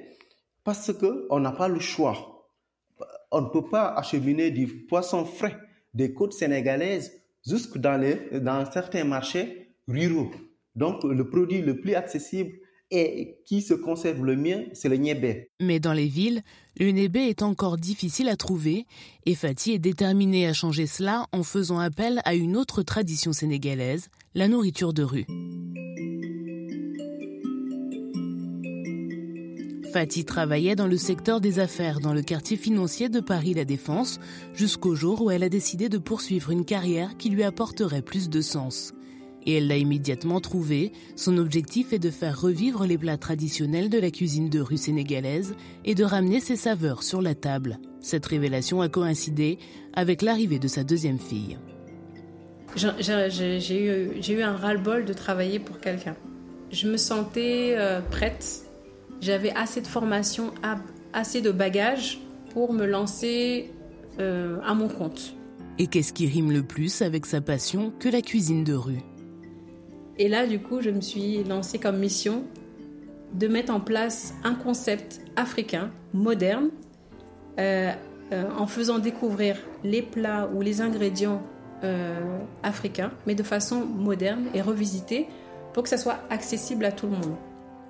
parce 0.63 0.91
qu'on 0.91 1.39
n'a 1.39 1.51
pas 1.51 1.67
le 1.67 1.79
choix. 1.79 2.49
On 3.29 3.41
ne 3.41 3.49
peut 3.49 3.69
pas 3.69 3.89
acheminer 3.89 4.49
du 4.49 4.65
poisson 4.65 5.23
frais 5.23 5.55
des 5.93 6.15
côtes 6.15 6.33
sénégalaises 6.33 7.11
jusque 7.47 7.77
dans, 7.77 8.01
les, 8.01 8.39
dans 8.39 8.65
certains 8.71 9.03
marchés 9.03 9.75
ruraux. 9.87 10.31
Donc, 10.75 11.03
le 11.03 11.29
produit 11.29 11.61
le 11.61 11.79
plus 11.79 11.93
accessible 11.93 12.53
et 12.91 13.38
qui 13.46 13.62
se 13.62 13.74
conserve 13.74 14.24
le 14.24 14.36
mieux, 14.36 14.65
c'est 14.74 14.89
le 14.89 14.96
niébé. 14.98 15.50
Mais 15.62 15.79
dans 15.79 15.94
les 15.94 16.08
villes, 16.08 16.41
le 16.79 16.91
niébé 16.91 17.22
est 17.22 17.41
encore 17.41 17.77
difficile 17.77 18.29
à 18.29 18.38
trouver 18.38 18.86
et 19.25 19.36
Fatih 19.36 19.74
est 19.74 19.79
déterminé 19.79 20.48
à 20.48 20.53
changer 20.53 20.88
cela 20.88 21.25
en 21.32 21.44
faisant 21.44 21.79
appel 21.79 22.22
à 22.24 22.36
une 22.36 22.56
autre 22.56 22.84
tradition 22.84 23.34
sénégalaise, 23.34 24.10
la 24.36 24.48
nourriture 24.48 24.94
de 24.94 25.03
rue. 25.03 25.25
Fatih 29.91 30.25
travaillait 30.25 30.75
dans 30.75 30.86
le 30.86 30.98
secteur 30.98 31.41
des 31.41 31.60
affaires 31.60 32.00
dans 32.00 32.13
le 32.13 32.22
quartier 32.22 32.58
financier 32.58 33.10
de 33.10 33.20
Paris 33.20 33.53
La 33.53 33.65
Défense 33.65 34.20
jusqu'au 34.53 34.96
jour 34.96 35.22
où 35.22 35.32
elle 35.32 35.44
a 35.44 35.50
décidé 35.50 35.89
de 35.89 35.98
poursuivre 35.98 36.51
une 36.51 36.65
carrière 36.65 37.17
qui 37.17 37.29
lui 37.29 37.44
apporterait 37.44 38.01
plus 38.01 38.29
de 38.29 38.41
sens 38.41 38.94
et 39.47 39.53
elle 39.53 39.67
l'a 39.67 39.77
immédiatement 39.77 40.41
trouvé. 40.41 40.91
Son 41.15 41.37
objectif 41.37 41.93
est 41.93 41.99
de 41.99 42.11
faire 42.11 42.39
revivre 42.39 42.85
les 42.85 42.97
plats 42.97 43.17
traditionnels 43.17 43.89
de 43.89 43.97
la 43.97 44.11
cuisine 44.11 44.49
de 44.49 44.59
rue 44.59 44.77
sénégalaise 44.77 45.55
et 45.85 45.95
de 45.95 46.03
ramener 46.03 46.41
ses 46.41 46.57
saveurs 46.57 47.01
sur 47.01 47.21
la 47.21 47.33
table. 47.33 47.79
Cette 48.01 48.25
révélation 48.25 48.81
a 48.81 48.89
coïncidé 48.89 49.57
avec 49.93 50.21
l'arrivée 50.21 50.59
de 50.59 50.67
sa 50.67 50.83
deuxième 50.83 51.17
fille. 51.17 51.57
J'ai 52.75 54.33
eu, 54.33 54.41
un 54.41 54.55
ras-le-bol 54.55 55.05
de 55.05 55.13
travailler 55.13 55.59
pour 55.59 55.79
quelqu'un. 55.79 56.15
Je 56.71 56.89
me 56.89 56.97
sentais 56.97 57.75
euh, 57.77 58.01
prête. 58.01 58.63
J'avais 59.21 59.51
assez 59.51 59.81
de 59.81 59.87
formation, 59.87 60.51
assez 61.13 61.41
de 61.41 61.51
bagages 61.51 62.19
pour 62.51 62.73
me 62.73 62.85
lancer 62.85 63.71
euh, 64.19 64.59
à 64.65 64.73
mon 64.73 64.89
compte. 64.89 65.33
Et 65.79 65.87
qu'est-ce 65.87 66.11
qui 66.11 66.27
rime 66.27 66.51
le 66.51 66.63
plus 66.63 67.01
avec 67.01 67.25
sa 67.25 67.39
passion 67.39 67.93
que 67.99 68.09
la 68.09 68.21
cuisine 68.21 68.63
de 68.63 68.73
rue? 68.73 69.01
Et 70.19 70.27
là, 70.27 70.47
du 70.47 70.59
coup, 70.59 70.81
je 70.81 70.89
me 70.89 71.01
suis 71.01 71.43
lancée 71.43 71.79
comme 71.79 71.97
mission 71.97 72.43
de 73.33 73.47
mettre 73.47 73.74
en 73.74 73.79
place 73.79 74.33
un 74.43 74.55
concept 74.55 75.21
africain, 75.36 75.91
moderne, 76.13 76.69
euh, 77.59 77.91
euh, 78.31 78.43
en 78.57 78.67
faisant 78.67 79.00
découvrir 79.00 79.57
les 79.83 80.01
plats 80.01 80.50
ou 80.53 80.62
les 80.62 80.81
ingrédients 80.81 81.41
euh, 81.83 82.39
africains, 82.63 83.12
mais 83.25 83.36
de 83.36 83.43
façon 83.43 83.86
moderne 83.86 84.45
et 84.53 84.62
revisitée 84.62 85.27
pour 85.74 85.83
que 85.83 85.89
ça 85.89 85.97
soit 85.97 86.19
accessible 86.29 86.86
à 86.86 86.91
tout 86.91 87.05
le 87.05 87.13
monde. 87.13 87.36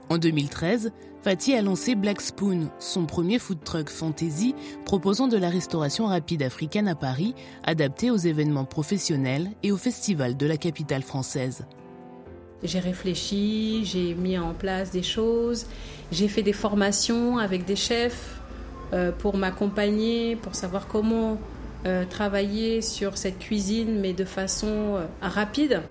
En 0.09 0.17
2013, 0.17 0.91
Fatih 1.21 1.55
a 1.55 1.61
lancé 1.61 1.95
Black 1.95 2.21
Spoon, 2.21 2.69
son 2.79 3.05
premier 3.05 3.39
food 3.39 3.63
truck 3.63 3.89
fantasy 3.89 4.55
proposant 4.85 5.27
de 5.27 5.37
la 5.37 5.49
restauration 5.49 6.05
rapide 6.05 6.43
africaine 6.43 6.87
à 6.87 6.95
Paris, 6.95 7.33
adaptée 7.63 8.11
aux 8.11 8.17
événements 8.17 8.65
professionnels 8.65 9.49
et 9.63 9.71
aux 9.71 9.77
festivals 9.77 10.37
de 10.37 10.45
la 10.45 10.57
capitale 10.57 11.03
française. 11.03 11.65
J'ai 12.63 12.79
réfléchi, 12.79 13.85
j'ai 13.85 14.15
mis 14.15 14.37
en 14.37 14.53
place 14.53 14.91
des 14.91 15.03
choses, 15.03 15.67
j'ai 16.11 16.27
fait 16.27 16.41
des 16.41 16.53
formations 16.53 17.37
avec 17.37 17.65
des 17.65 17.75
chefs 17.75 18.39
euh, 18.93 19.11
pour 19.11 19.37
m'accompagner, 19.37 20.35
pour 20.35 20.55
savoir 20.55 20.87
comment 20.87 21.37
euh, 21.85 22.05
travailler 22.05 22.81
sur 22.81 23.17
cette 23.17 23.37
cuisine, 23.37 23.99
mais 23.99 24.13
de 24.13 24.25
façon 24.25 24.95
euh, 24.95 25.05
rapide. 25.21 25.83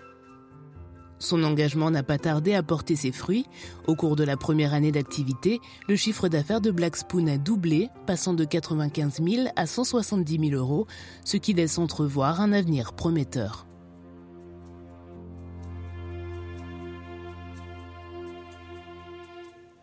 Son 1.19 1.43
engagement 1.45 1.91
n'a 1.91 2.03
pas 2.03 2.19
tardé 2.19 2.55
à 2.55 2.63
porter 2.63 2.97
ses 2.97 3.13
fruits. 3.13 3.47
Au 3.87 3.95
cours 3.95 4.17
de 4.17 4.25
la 4.25 4.37
première 4.37 4.75
année 4.75 4.93
d'activité, 4.93 5.61
le 5.89 5.97
chiffre 5.97 6.29
d'affaires 6.29 6.61
de 6.61 6.71
Black 6.71 6.97
Spoon 6.97 7.27
a 7.29 7.39
doublé, 7.39 7.89
passant 8.07 8.35
de 8.35 8.45
95 8.45 9.23
000 9.23 9.49
à 9.57 9.67
170 9.67 10.51
000 10.51 10.61
euros, 10.61 10.87
ce 11.25 11.37
qui 11.37 11.55
laisse 11.55 11.79
entrevoir 11.79 12.41
un 12.41 12.53
avenir 12.53 12.93
prometteur. 12.93 13.67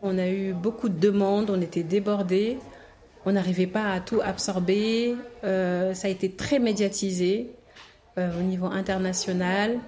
On 0.06 0.18
a 0.18 0.28
eu 0.28 0.52
beaucoup 0.52 0.90
de 0.90 1.00
demandes, 1.00 1.50
on 1.50 1.62
était 1.62 1.82
débordés, 1.82 2.58
on 3.26 3.32
n'arrivait 3.32 3.68
pas 3.68 3.90
à 3.90 4.02
tout 4.02 4.20
absorber. 4.22 5.16
Euh, 5.46 5.94
ça 5.94 6.10
a 6.10 6.12
été 6.12 6.30
très 6.30 6.60
médiatisé 6.60 7.52
euh, 8.18 8.38
au 8.38 8.44
niveau 8.44 8.66
international. 8.66 9.80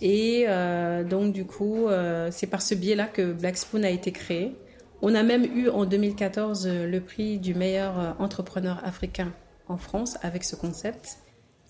Et 0.00 0.46
euh, 0.48 1.04
donc, 1.04 1.34
du 1.34 1.44
coup, 1.44 1.86
c'est 2.30 2.46
par 2.46 2.62
ce 2.62 2.74
biais-là 2.74 3.08
que 3.08 3.34
Black 3.34 3.58
Spoon 3.58 3.84
a 3.84 3.90
été 3.90 4.10
créé. 4.10 4.56
On 5.02 5.14
a 5.14 5.22
même 5.22 5.44
eu 5.44 5.68
en 5.68 5.84
2014 5.84 6.66
le 6.66 7.00
prix 7.00 7.38
du 7.38 7.54
meilleur 7.54 8.16
entrepreneur 8.18 8.80
africain 8.84 9.32
en 9.68 9.76
France 9.76 10.16
avec 10.22 10.44
ce 10.44 10.56
concept. 10.56 11.18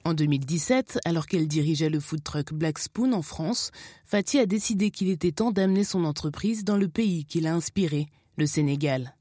En 0.05 0.15
2017, 0.15 0.99
alors 1.05 1.27
qu'elle 1.27 1.47
dirigeait 1.47 1.89
le 1.89 2.01
food 2.01 2.25
truck 2.25 2.53
Black 2.53 2.81
Spoon 2.81 3.13
en 3.13 3.23
France, 3.23 3.71
Fatih 4.05 4.41
a 4.41 4.47
décidé 4.47 4.91
qu'il 4.91 5.09
était 5.09 5.31
temps 5.31 5.53
d'amener 5.53 5.85
son 5.85 6.05
entreprise 6.05 6.65
dans 6.65 6.77
le 6.77 6.89
pays 6.89 7.25
qui 7.25 7.41
l'a 7.41 7.55
inspiré, 7.55 8.09
le 8.37 8.47
Sénégal. 8.47 9.15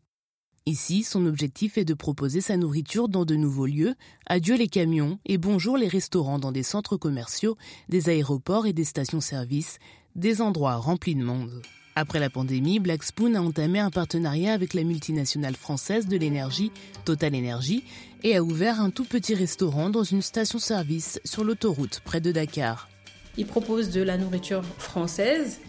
Ici, 0.65 1.03
son 1.03 1.27
objectif 1.27 1.77
est 1.77 1.85
de 1.85 1.93
proposer 1.93 2.41
sa 2.41 2.57
nourriture 2.57 3.09
dans 3.09 3.25
de 3.25 3.35
nouveaux 3.35 3.67
lieux, 3.67 3.93
adieu 4.25 4.55
les 4.55 4.67
camions 4.67 5.19
et 5.25 5.37
bonjour 5.37 5.77
les 5.77 5.87
restaurants 5.87 6.39
dans 6.39 6.51
des 6.51 6.63
centres 6.63 6.97
commerciaux, 6.97 7.57
des 7.89 8.09
aéroports 8.09 8.65
et 8.65 8.73
des 8.73 8.83
stations-service, 8.83 9.77
des 10.15 10.41
endroits 10.41 10.77
remplis 10.77 11.15
de 11.15 11.23
monde. 11.23 11.61
Après 11.95 12.19
la 12.19 12.29
pandémie, 12.29 12.79
Black 12.79 13.03
Spoon 13.03 13.35
a 13.35 13.41
entamé 13.41 13.79
un 13.79 13.89
partenariat 13.89 14.53
avec 14.53 14.73
la 14.73 14.83
multinationale 14.83 15.57
française 15.57 16.07
de 16.07 16.15
l'énergie, 16.15 16.71
Total 17.03 17.35
Energy, 17.35 17.83
et 18.23 18.35
a 18.35 18.43
ouvert 18.43 18.79
un 18.81 18.89
tout 18.89 19.05
petit 19.05 19.35
restaurant 19.35 19.89
dans 19.89 20.03
une 20.03 20.21
station-service 20.21 21.19
sur 21.25 21.43
l'autoroute 21.43 22.01
près 22.03 22.21
de 22.21 22.31
Dakar. 22.31 22.89
Il 23.37 23.45
propose 23.45 23.89
de 23.89 24.01
la 24.01 24.17
nourriture 24.17 24.63
française 24.77 25.59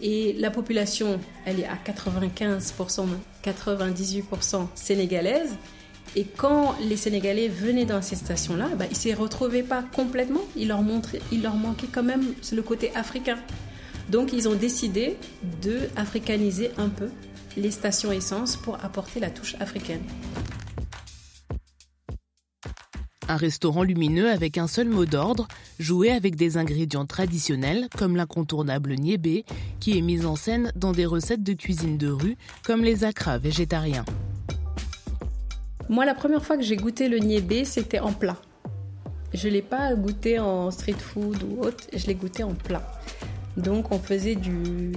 et 0.00 0.32
la 0.34 0.50
population, 0.50 1.18
elle 1.44 1.60
est 1.60 1.66
à 1.66 1.76
95%, 1.76 3.06
98% 3.44 4.66
sénégalaise. 4.74 5.50
Et 6.16 6.24
quand 6.24 6.74
les 6.80 6.96
Sénégalais 6.96 7.48
venaient 7.48 7.84
dans 7.84 8.00
ces 8.00 8.16
stations-là, 8.16 8.68
bah, 8.76 8.86
ils 8.86 8.92
ne 8.92 8.96
s'y 8.96 9.12
retrouvaient 9.12 9.62
pas 9.62 9.82
complètement. 9.94 10.40
Il 10.56 10.68
leur, 10.68 10.80
leur 10.82 11.54
manquait 11.56 11.88
quand 11.92 12.02
même 12.02 12.34
le 12.52 12.62
côté 12.62 12.92
africain. 12.94 13.38
Donc 14.08 14.32
ils 14.32 14.48
ont 14.48 14.54
décidé 14.54 15.16
de 15.62 15.80
africaniser 15.96 16.70
un 16.78 16.88
peu 16.88 17.10
les 17.56 17.70
stations 17.70 18.12
essence 18.12 18.56
pour 18.56 18.82
apporter 18.82 19.20
la 19.20 19.30
touche 19.30 19.54
africaine. 19.60 20.02
Un 23.30 23.36
restaurant 23.36 23.82
lumineux 23.82 24.30
avec 24.30 24.56
un 24.56 24.66
seul 24.66 24.88
mot 24.88 25.04
d'ordre, 25.04 25.48
joué 25.78 26.10
avec 26.10 26.34
des 26.34 26.56
ingrédients 26.56 27.04
traditionnels 27.04 27.88
comme 27.96 28.16
l'incontournable 28.16 28.94
niébé, 28.94 29.44
qui 29.80 29.98
est 29.98 30.00
mis 30.00 30.24
en 30.24 30.34
scène 30.34 30.72
dans 30.76 30.92
des 30.92 31.04
recettes 31.04 31.42
de 31.42 31.52
cuisine 31.52 31.98
de 31.98 32.08
rue 32.08 32.38
comme 32.64 32.82
les 32.82 33.04
acras 33.04 33.36
végétariens. 33.36 34.06
Moi, 35.90 36.06
la 36.06 36.14
première 36.14 36.44
fois 36.44 36.56
que 36.56 36.62
j'ai 36.62 36.76
goûté 36.76 37.10
le 37.10 37.18
niébé, 37.18 37.66
c'était 37.66 38.00
en 38.00 38.12
plat. 38.12 38.36
Je 39.34 39.48
ne 39.48 39.52
l'ai 39.52 39.62
pas 39.62 39.94
goûté 39.94 40.38
en 40.38 40.70
street 40.70 40.94
food 40.98 41.42
ou 41.42 41.60
autre, 41.62 41.84
je 41.94 42.06
l'ai 42.06 42.14
goûté 42.14 42.44
en 42.44 42.54
plat. 42.54 42.90
Donc 43.58 43.92
on 43.92 43.98
faisait 43.98 44.36
du... 44.36 44.92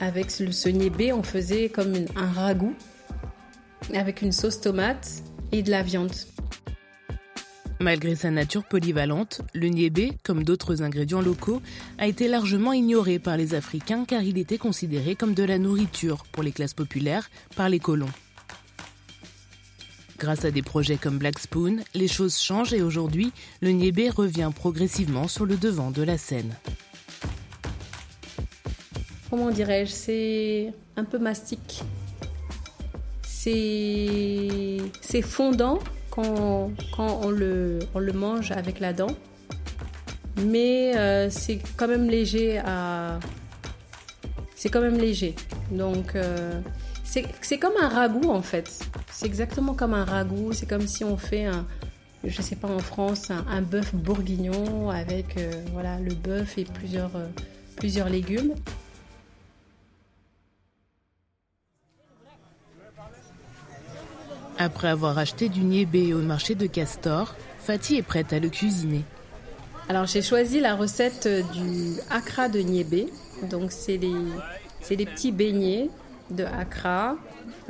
Avec 0.00 0.30
ce 0.30 0.68
niébé, 0.68 1.12
on 1.12 1.24
faisait 1.24 1.68
comme 1.68 1.92
un 2.14 2.30
ragoût 2.30 2.74
avec 3.94 4.22
une 4.22 4.32
sauce 4.32 4.60
tomate 4.60 5.22
et 5.50 5.62
de 5.62 5.70
la 5.70 5.82
viande. 5.82 6.12
Malgré 7.80 8.16
sa 8.16 8.30
nature 8.32 8.64
polyvalente, 8.64 9.40
le 9.54 9.68
niébé, 9.68 10.12
comme 10.24 10.42
d'autres 10.42 10.82
ingrédients 10.82 11.20
locaux, 11.20 11.62
a 11.98 12.08
été 12.08 12.26
largement 12.26 12.72
ignoré 12.72 13.20
par 13.20 13.36
les 13.36 13.54
Africains 13.54 14.04
car 14.04 14.22
il 14.22 14.36
était 14.36 14.58
considéré 14.58 15.14
comme 15.14 15.32
de 15.32 15.44
la 15.44 15.58
nourriture 15.58 16.24
pour 16.32 16.42
les 16.42 16.50
classes 16.50 16.74
populaires 16.74 17.30
par 17.54 17.68
les 17.68 17.78
colons. 17.78 18.10
Grâce 20.18 20.44
à 20.44 20.50
des 20.50 20.62
projets 20.62 20.96
comme 20.96 21.18
Black 21.18 21.38
Spoon, 21.38 21.76
les 21.94 22.08
choses 22.08 22.36
changent 22.36 22.74
et 22.74 22.82
aujourd'hui, 22.82 23.32
le 23.60 23.70
niébé 23.70 24.10
revient 24.10 24.50
progressivement 24.52 25.28
sur 25.28 25.46
le 25.46 25.56
devant 25.56 25.92
de 25.92 26.02
la 26.02 26.18
scène. 26.18 26.56
Comment 29.30 29.50
dirais-je 29.50 29.92
C'est 29.92 30.72
un 30.96 31.04
peu 31.04 31.18
mastique. 31.18 31.84
C'est 33.32 35.22
fondant 35.22 35.78
quand, 36.96 37.20
on, 37.22 37.30
le, 37.30 37.80
mange 38.14 38.50
avec 38.52 38.80
la 38.80 38.92
dent. 38.92 39.14
Mais 40.42 40.96
euh, 40.96 41.30
c'est 41.30 41.60
quand 41.76 41.88
même 41.88 42.08
léger. 42.08 42.60
C'est 44.54 44.68
quand 44.68 44.80
même 44.80 44.98
léger. 44.98 45.34
Donc, 45.70 46.14
euh, 46.14 46.60
c'est 47.04 47.58
comme 47.58 47.74
un 47.80 47.88
ragoût 47.88 48.30
en 48.30 48.42
fait. 48.42 48.84
C'est 49.10 49.26
exactement 49.26 49.74
comme 49.74 49.94
un 49.94 50.04
ragoût. 50.04 50.52
C'est 50.52 50.66
comme 50.66 50.86
si 50.86 51.04
on 51.04 51.16
fait 51.16 51.46
un, 51.46 51.66
je 52.24 52.42
sais 52.42 52.56
pas 52.56 52.68
en 52.68 52.78
France, 52.80 53.30
un, 53.30 53.62
bœuf 53.62 53.94
bourguignon 53.94 54.90
avec 54.90 55.36
euh, 55.36 55.50
voilà 55.72 55.98
le 56.00 56.14
bœuf 56.14 56.58
et 56.58 56.64
plusieurs 57.76 58.08
légumes. 58.08 58.54
Après 64.60 64.88
avoir 64.88 65.16
acheté 65.18 65.48
du 65.48 65.60
niébé 65.60 66.12
au 66.12 66.18
marché 66.18 66.56
de 66.56 66.66
Castor, 66.66 67.36
Fatih 67.60 67.98
est 67.98 68.02
prête 68.02 68.32
à 68.32 68.40
le 68.40 68.48
cuisiner. 68.48 69.04
Alors 69.88 70.06
j'ai 70.06 70.20
choisi 70.20 70.58
la 70.58 70.74
recette 70.74 71.28
du 71.52 71.94
akra 72.10 72.48
de 72.48 72.58
niébé. 72.58 73.06
Donc 73.48 73.70
c'est 73.70 73.98
des, 73.98 74.16
des 74.90 75.06
petits 75.06 75.30
beignets 75.30 75.90
de 76.30 76.42
akra 76.42 77.14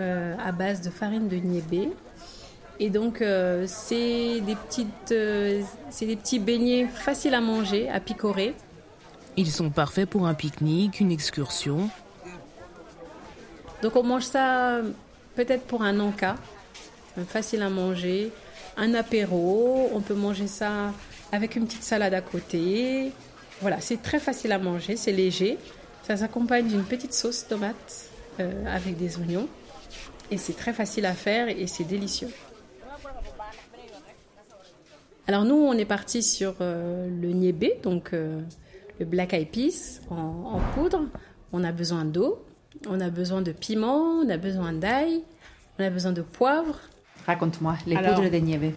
euh, 0.01 0.35
à 0.43 0.51
base 0.51 0.81
de 0.81 0.89
farine 0.89 1.29
de 1.29 1.37
niébé. 1.37 1.91
Et 2.81 2.89
donc 2.89 3.21
euh, 3.21 3.65
c'est 3.67 4.41
des 4.41 4.57
petites, 4.57 5.13
euh, 5.13 5.63
c'est 5.91 6.07
des 6.07 6.17
petits 6.17 6.39
beignets 6.39 6.87
faciles 6.87 7.35
à 7.35 7.43
manger, 7.43 7.91
à 7.91 8.01
picorer. 8.01 8.55
Ils 9.37 9.51
sont 9.51 9.69
parfaits 9.69 10.09
pour 10.09 10.27
un 10.27 10.33
pique-nique, 10.33 11.01
une 11.01 11.13
excursion. 11.13 11.91
Donc 13.83 13.95
on 13.95 14.03
mange 14.03 14.25
ça 14.25 14.81
peut-être 15.37 15.65
pour 15.65 15.83
un 15.83 16.01
encas 16.01 16.37
facile 17.27 17.63
à 17.63 17.71
manger, 17.71 18.31
un 18.77 18.95
apéro, 18.95 19.91
on 19.93 20.01
peut 20.01 20.15
manger 20.15 20.47
ça 20.47 20.93
avec 21.33 21.57
une 21.57 21.67
petite 21.67 21.83
salade 21.83 22.15
à 22.15 22.21
côté. 22.21 23.13
Voilà, 23.61 23.81
c'est 23.81 24.01
très 24.01 24.21
facile 24.21 24.53
à 24.53 24.59
manger, 24.59 24.97
c'est 24.97 25.13
léger. 25.13 25.59
Ça 26.05 26.17
s'accompagne 26.17 26.69
d'une 26.69 26.85
petite 26.85 27.13
sauce 27.13 27.47
tomate 27.47 28.11
euh, 28.41 28.65
avec 28.67 28.97
des 28.97 29.19
oignons. 29.19 29.49
Et 30.31 30.39
c'est 30.39 30.57
très 30.57 30.73
facile 30.73 31.07
à 31.07 31.15
faire 31.15 31.49
et 31.49 31.67
c'est 31.67 31.85
délicieux. 31.85 32.31
Alors 35.27 35.45
nous, 35.45 35.57
on 35.57 35.73
est 35.75 35.85
parti 35.85 36.23
sur 36.23 36.55
euh, 36.61 37.09
le 37.09 37.29
niébé, 37.33 37.79
donc 37.83 38.15
euh, 38.15 38.41
le 38.99 39.05
black 39.05 39.31
peas 39.53 40.01
en, 40.11 40.15
en 40.17 40.61
poudre. 40.75 41.07
On 41.53 41.65
a 41.65 41.73
besoin 41.73 42.05
d'eau, 42.05 42.45
on 42.87 43.01
a 43.01 43.11
besoin 43.11 43.43
de 43.43 43.53
piment, 43.53 44.21
on 44.21 44.29
a 44.31 44.37
besoin 44.37 44.73
d'ail, 44.73 45.23
on 45.79 45.85
a 45.85 45.91
besoin 45.91 46.13
de 46.13 46.23
poivre, 46.23 46.79
Raconte-moi, 47.29 47.77
les 47.87 47.95
poudres 47.95 48.31
de 48.31 48.39
niébé. 48.39 48.75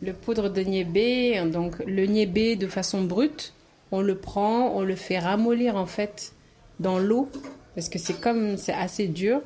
Le 0.00 0.14
poudre 0.14 0.48
de 0.48 0.62
niébé, 0.62 1.38
donc 1.52 1.80
le 1.86 2.06
niébé 2.06 2.56
de 2.56 2.66
façon 2.66 3.04
brute, 3.04 3.52
on 3.92 4.00
le 4.00 4.16
prend, 4.16 4.70
on 4.74 4.80
le 4.80 4.96
fait 4.96 5.18
ramollir 5.18 5.76
en 5.76 5.84
fait 5.84 6.32
dans 6.80 6.98
l'eau 6.98 7.28
parce 7.74 7.90
que 7.90 7.98
c'est 7.98 8.18
comme 8.18 8.56
c'est 8.56 8.72
assez 8.72 9.06
dur. 9.06 9.42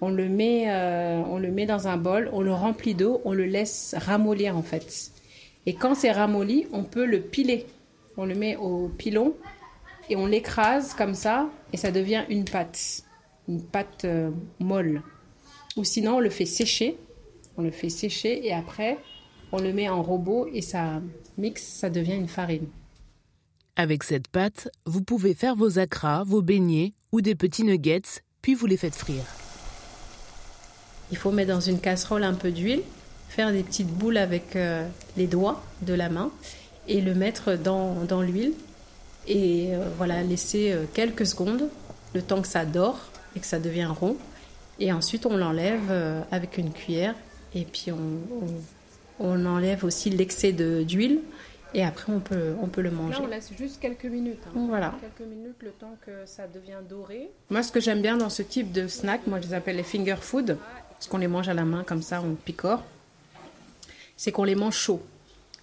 On 0.00 0.10
le 0.10 0.28
met, 0.28 0.64
euh, 0.68 1.22
on 1.28 1.38
le 1.38 1.52
met 1.52 1.66
dans 1.66 1.86
un 1.86 1.96
bol, 1.96 2.28
on 2.32 2.40
le 2.40 2.52
remplit 2.52 2.94
d'eau, 2.94 3.20
on 3.24 3.32
le 3.32 3.44
laisse 3.44 3.94
ramollir 3.96 4.56
en 4.56 4.62
fait. 4.62 5.12
Et 5.64 5.74
quand 5.74 5.94
c'est 5.94 6.10
ramolli, 6.10 6.66
on 6.72 6.82
peut 6.82 7.06
le 7.06 7.20
piler. 7.20 7.66
On 8.16 8.24
le 8.24 8.34
met 8.34 8.56
au 8.56 8.88
pilon 8.88 9.34
et 10.10 10.16
on 10.16 10.26
l'écrase 10.26 10.94
comme 10.94 11.14
ça 11.14 11.48
et 11.72 11.76
ça 11.76 11.92
devient 11.92 12.24
une 12.28 12.44
pâte, 12.44 13.04
une 13.48 13.62
pâte 13.62 14.04
euh, 14.04 14.30
molle. 14.58 15.00
Ou 15.76 15.84
sinon 15.84 16.16
on 16.16 16.20
le 16.20 16.30
fait 16.30 16.44
sécher 16.44 16.98
on 17.58 17.62
le 17.62 17.70
fait 17.72 17.90
sécher 17.90 18.46
et 18.46 18.54
après, 18.54 18.98
on 19.52 19.60
le 19.60 19.72
met 19.72 19.88
en 19.88 20.02
robot 20.02 20.48
et 20.52 20.62
ça 20.62 21.02
mixe, 21.36 21.64
ça 21.64 21.90
devient 21.90 22.14
une 22.14 22.28
farine. 22.28 22.68
Avec 23.76 24.04
cette 24.04 24.28
pâte, 24.28 24.68
vous 24.86 25.02
pouvez 25.02 25.34
faire 25.34 25.56
vos 25.56 25.78
acras, 25.78 26.22
vos 26.24 26.40
beignets 26.40 26.94
ou 27.12 27.20
des 27.20 27.34
petits 27.34 27.64
nuggets, 27.64 28.22
puis 28.42 28.54
vous 28.54 28.66
les 28.66 28.76
faites 28.76 28.94
frire. 28.94 29.24
Il 31.10 31.16
faut 31.16 31.32
mettre 31.32 31.52
dans 31.52 31.60
une 31.60 31.80
casserole 31.80 32.22
un 32.22 32.34
peu 32.34 32.52
d'huile, 32.52 32.82
faire 33.28 33.52
des 33.52 33.62
petites 33.62 33.88
boules 33.88 34.18
avec 34.18 34.54
euh, 34.56 34.86
les 35.16 35.26
doigts 35.26 35.62
de 35.82 35.94
la 35.94 36.08
main 36.08 36.30
et 36.86 37.00
le 37.00 37.14
mettre 37.14 37.56
dans, 37.56 38.04
dans 38.04 38.22
l'huile 38.22 38.52
et 39.26 39.74
euh, 39.74 39.84
voilà 39.96 40.22
laisser 40.22 40.72
euh, 40.72 40.84
quelques 40.94 41.26
secondes 41.26 41.68
le 42.14 42.22
temps 42.22 42.40
que 42.40 42.48
ça 42.48 42.64
dort 42.64 43.10
et 43.36 43.40
que 43.40 43.46
ça 43.46 43.58
devient 43.58 43.86
rond 43.86 44.16
et 44.78 44.92
ensuite 44.92 45.26
on 45.26 45.36
l'enlève 45.36 46.24
avec 46.30 46.56
une 46.56 46.72
cuillère 46.72 47.14
et 47.54 47.64
puis 47.64 47.92
on, 49.20 49.46
enlève 49.46 49.84
aussi 49.84 50.10
l'excès 50.10 50.52
d'huile. 50.52 51.20
Et 51.74 51.84
après, 51.84 52.10
on 52.10 52.20
peut, 52.20 52.54
on 52.62 52.66
peut 52.66 52.80
le 52.80 52.90
manger. 52.90 53.18
Là, 53.18 53.24
on 53.24 53.26
laisse 53.26 53.50
juste 53.58 53.78
quelques 53.78 54.06
minutes. 54.06 54.40
Hein. 54.46 54.66
Voilà. 54.68 54.94
Quelques 55.00 55.28
minutes, 55.28 55.56
le 55.60 55.70
temps 55.70 55.96
que 56.04 56.24
ça 56.24 56.46
devient 56.46 56.78
doré. 56.88 57.30
Moi, 57.50 57.62
ce 57.62 57.70
que 57.70 57.78
j'aime 57.78 58.00
bien 58.00 58.16
dans 58.16 58.30
ce 58.30 58.42
type 58.42 58.72
de 58.72 58.88
snack, 58.88 59.26
moi, 59.26 59.38
je 59.40 59.48
les 59.48 59.54
appelle 59.54 59.76
les 59.76 59.82
finger 59.82 60.16
food, 60.18 60.56
parce 60.92 61.06
qu'on 61.08 61.18
les 61.18 61.28
mange 61.28 61.48
à 61.48 61.54
la 61.54 61.64
main 61.64 61.84
comme 61.84 62.00
ça, 62.00 62.22
on 62.22 62.34
picore, 62.34 62.82
c'est 64.16 64.32
qu'on 64.32 64.44
les 64.44 64.54
mange 64.54 64.76
chauds. 64.76 65.02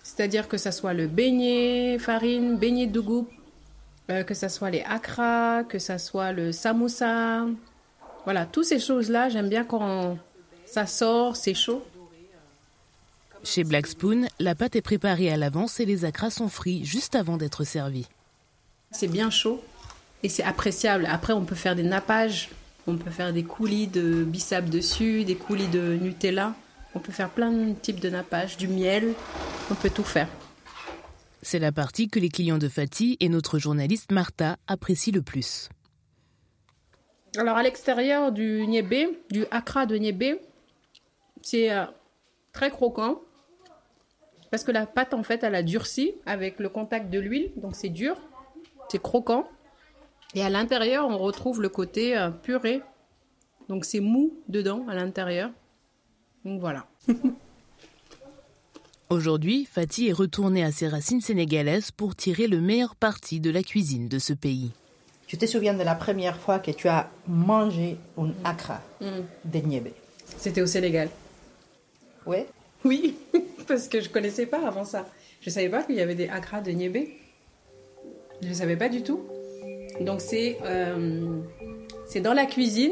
C'est-à-dire 0.04 0.48
que 0.48 0.58
ça 0.58 0.72
soit 0.72 0.94
le 0.94 1.08
beignet, 1.08 1.98
farine, 1.98 2.58
beignet 2.58 2.86
de 2.86 3.00
goût, 3.00 3.28
euh, 4.12 4.24
que 4.24 4.36
ça 4.36 4.50
soit 4.50 4.70
les 4.70 4.84
akra, 4.88 5.64
que 5.64 5.80
ça 5.80 5.98
soit 5.98 6.32
le 6.32 6.52
samoussa. 6.52 7.48
Voilà, 8.26 8.46
toutes 8.46 8.66
ces 8.66 8.80
choses-là, 8.80 9.30
j'aime 9.30 9.50
bien 9.50 9.64
quand 9.64 10.20
ça 10.66 10.86
sort, 10.86 11.36
c'est 11.36 11.54
chaud. 11.54 11.86
Chez 13.44 13.64
Black 13.64 13.88
Spoon, 13.88 14.28
la 14.40 14.56
pâte 14.56 14.76
est 14.76 14.82
préparée 14.82 15.32
à 15.32 15.38
l'avance 15.38 15.80
et 15.80 15.86
les 15.86 16.04
acras 16.04 16.32
sont 16.32 16.50
frits 16.50 16.84
juste 16.84 17.16
avant 17.16 17.38
d'être 17.38 17.64
servis. 17.64 18.08
C'est 18.92 19.08
bien 19.08 19.30
chaud 19.30 19.64
et 20.24 20.30
c'est 20.30 20.44
appréciable. 20.44 21.08
Après, 21.08 21.34
on 21.34 21.46
peut 21.46 21.56
faire 21.56 21.76
des 21.76 21.84
nappages, 21.84 22.50
on 22.88 22.98
peut 22.98 23.12
faire 23.12 23.34
des 23.34 23.44
coulis 23.44 23.88
de 23.88 24.24
bissap 24.24 24.70
dessus, 24.70 25.24
des 25.26 25.36
coulis 25.36 25.68
de 25.68 25.96
Nutella. 26.02 26.56
On 26.96 27.00
peut 27.00 27.12
faire 27.12 27.30
plein 27.30 27.52
de 27.52 27.74
types 27.74 28.00
de 28.00 28.10
nappages, 28.10 28.58
du 28.58 28.68
miel, 28.68 29.14
on 29.70 29.76
peut 29.76 29.90
tout 29.90 30.04
faire. 30.04 30.30
C'est 31.42 31.60
la 31.60 31.72
partie 31.72 32.10
que 32.10 32.20
les 32.20 32.30
clients 32.30 32.58
de 32.58 32.70
Fatih 32.70 33.18
et 33.20 33.30
notre 33.30 33.60
journaliste 33.60 34.12
Martha 34.12 34.58
apprécient 34.68 35.14
le 35.14 35.22
plus. 35.22 35.70
Alors 37.38 37.58
à 37.58 37.64
l'extérieur 37.64 38.32
du 38.32 38.66
niébé, 38.66 39.20
du 39.30 39.46
akra 39.52 39.86
de 39.86 39.96
niébé, 39.98 40.40
c'est 41.46 41.72
euh, 41.72 41.86
très 42.54 42.72
croquant 42.72 43.22
parce 44.50 44.64
que 44.64 44.72
la 44.72 44.88
pâte 44.88 45.14
en 45.14 45.22
fait 45.22 45.44
elle 45.44 45.54
a 45.54 45.62
durci 45.62 46.14
avec 46.26 46.60
le 46.60 46.70
contact 46.70 47.12
de 47.12 47.20
l'huile, 47.20 47.52
donc 47.58 47.76
c'est 47.76 47.90
dur, 47.90 48.18
c'est 48.90 49.02
croquant. 49.02 49.48
Et 50.34 50.42
à 50.42 50.50
l'intérieur, 50.50 51.08
on 51.08 51.18
retrouve 51.20 51.62
le 51.62 51.70
côté 51.70 52.18
euh, 52.18 52.30
puré. 52.32 52.82
Donc 53.70 53.86
c'est 53.86 54.00
mou 54.00 54.34
dedans 54.50 54.86
à 54.90 54.96
l'intérieur. 54.96 55.52
Donc 56.44 56.60
voilà. 56.60 56.88
Aujourd'hui, 59.10 59.66
Fatih 59.66 60.10
est 60.10 60.14
retournée 60.14 60.64
à 60.64 60.72
ses 60.72 60.88
racines 60.88 61.22
sénégalaises 61.22 61.92
pour 61.92 62.16
tirer 62.16 62.48
le 62.48 62.60
meilleur 62.60 62.96
parti 62.96 63.40
de 63.40 63.52
la 63.52 63.62
cuisine 63.62 64.08
de 64.08 64.18
ce 64.18 64.34
pays. 64.34 64.72
Tu 65.28 65.38
te 65.38 65.46
souviens 65.46 65.76
de 65.76 65.84
la 65.84 65.96
première 65.96 66.38
fois 66.38 66.58
que 66.60 66.72
tu 66.72 66.88
as 66.88 67.10
mangé 67.28 67.98
un 68.18 68.32
akra 68.44 68.82
Mm. 69.00 69.06
de 69.46 69.60
niébé? 69.60 69.94
C'était 70.38 70.62
au 70.62 70.66
Sénégal. 70.66 71.10
Oui. 72.26 72.38
Oui, 72.84 73.16
parce 73.68 73.88
que 73.88 74.00
je 74.00 74.10
connaissais 74.10 74.46
pas 74.46 74.66
avant 74.66 74.86
ça. 74.86 75.06
Je 75.42 75.50
savais 75.50 75.70
pas 75.70 75.84
qu'il 75.84 75.96
y 75.96 76.02
avait 76.02 76.16
des 76.16 76.28
akras 76.30 76.62
de 76.62 76.72
niébé. 76.72 77.18
Je 78.42 78.54
savais 78.54 78.76
pas 78.76 78.90
du 78.90 79.02
tout. 79.02 79.22
Donc 80.02 80.22
c'est 80.22 80.58
euh, 80.64 81.40
dans 82.22 82.34
la 82.34 82.46
cuisine 82.46 82.92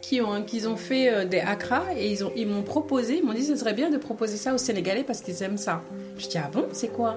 qu'ils 0.00 0.22
ont, 0.22 0.42
qu'ils 0.42 0.68
ont 0.68 0.76
fait 0.76 1.10
euh, 1.12 1.24
des 1.24 1.38
akras 1.40 1.84
et 1.96 2.10
ils 2.10 2.24
ont 2.24 2.32
ils 2.36 2.46
m'ont 2.46 2.62
proposé, 2.62 3.18
ils 3.18 3.24
m'ont 3.24 3.32
dit 3.32 3.44
ce 3.44 3.56
serait 3.56 3.72
bien 3.72 3.90
de 3.90 3.96
proposer 3.96 4.36
ça 4.36 4.52
aux 4.52 4.58
Sénégalais 4.58 5.04
parce 5.04 5.20
qu'ils 5.20 5.42
aiment 5.42 5.58
ça. 5.58 5.82
Je 6.18 6.26
dis 6.28 6.38
ah 6.38 6.50
bon 6.52 6.66
c'est 6.72 6.88
quoi? 6.92 7.16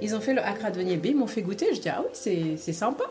Ils 0.00 0.16
ont 0.16 0.20
fait 0.20 0.34
le 0.34 0.42
akra 0.42 0.70
de 0.70 0.80
niébé, 0.80 1.10
ils 1.10 1.16
m'ont 1.16 1.26
fait 1.26 1.42
goûter. 1.42 1.74
Je 1.74 1.80
dis 1.80 1.88
ah 1.88 2.02
oui 2.02 2.56
c'est 2.56 2.72
sympa. 2.72 3.04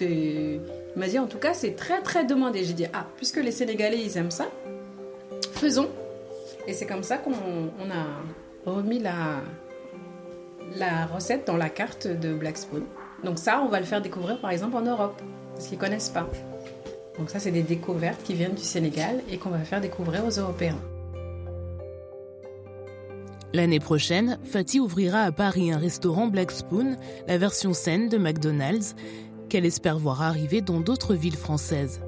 Il 0.00 0.60
m'a 0.96 1.08
dit 1.08 1.18
en 1.18 1.26
tout 1.26 1.38
cas 1.38 1.52
c'est 1.52 1.76
très 1.76 2.00
très 2.00 2.24
demandé. 2.24 2.64
J'ai 2.64 2.72
dit 2.74 2.86
ah 2.92 3.06
puisque 3.16 3.36
les 3.36 3.50
Sénégalais 3.50 4.00
ils 4.00 4.16
aiment 4.16 4.30
ça, 4.30 4.48
faisons. 5.52 5.88
Et 6.66 6.72
c'est 6.72 6.86
comme 6.86 7.02
ça 7.02 7.18
qu'on 7.18 7.32
on 7.32 7.90
a 7.90 8.70
remis 8.70 8.98
la, 8.98 9.42
la 10.76 11.06
recette 11.06 11.46
dans 11.46 11.56
la 11.56 11.68
carte 11.68 12.06
de 12.06 12.34
Black 12.34 12.56
Spoon. 12.58 12.82
Donc 13.22 13.38
ça, 13.38 13.62
on 13.64 13.68
va 13.68 13.80
le 13.80 13.86
faire 13.86 14.02
découvrir 14.02 14.40
par 14.40 14.50
exemple 14.50 14.76
en 14.76 14.82
Europe, 14.82 15.20
parce 15.54 15.66
qu'ils 15.66 15.78
connaissent 15.78 16.10
pas. 16.10 16.28
Donc 17.18 17.30
ça, 17.30 17.38
c'est 17.38 17.50
des 17.50 17.62
découvertes 17.62 18.22
qui 18.24 18.34
viennent 18.34 18.54
du 18.54 18.62
Sénégal 18.62 19.20
et 19.30 19.38
qu'on 19.38 19.50
va 19.50 19.60
faire 19.60 19.80
découvrir 19.80 20.24
aux 20.24 20.30
Européens. 20.38 20.78
L'année 23.52 23.78
prochaine, 23.78 24.38
Fatih 24.42 24.80
ouvrira 24.80 25.20
à 25.20 25.30
Paris 25.30 25.70
un 25.70 25.78
restaurant 25.78 26.26
Black 26.26 26.50
Spoon, 26.50 26.96
la 27.28 27.38
version 27.38 27.72
saine 27.72 28.08
de 28.08 28.18
McDonald's, 28.18 28.96
qu'elle 29.48 29.64
espère 29.64 29.96
voir 29.96 30.22
arriver 30.22 30.60
dans 30.60 30.80
d'autres 30.80 31.14
villes 31.14 31.36
françaises. 31.36 32.00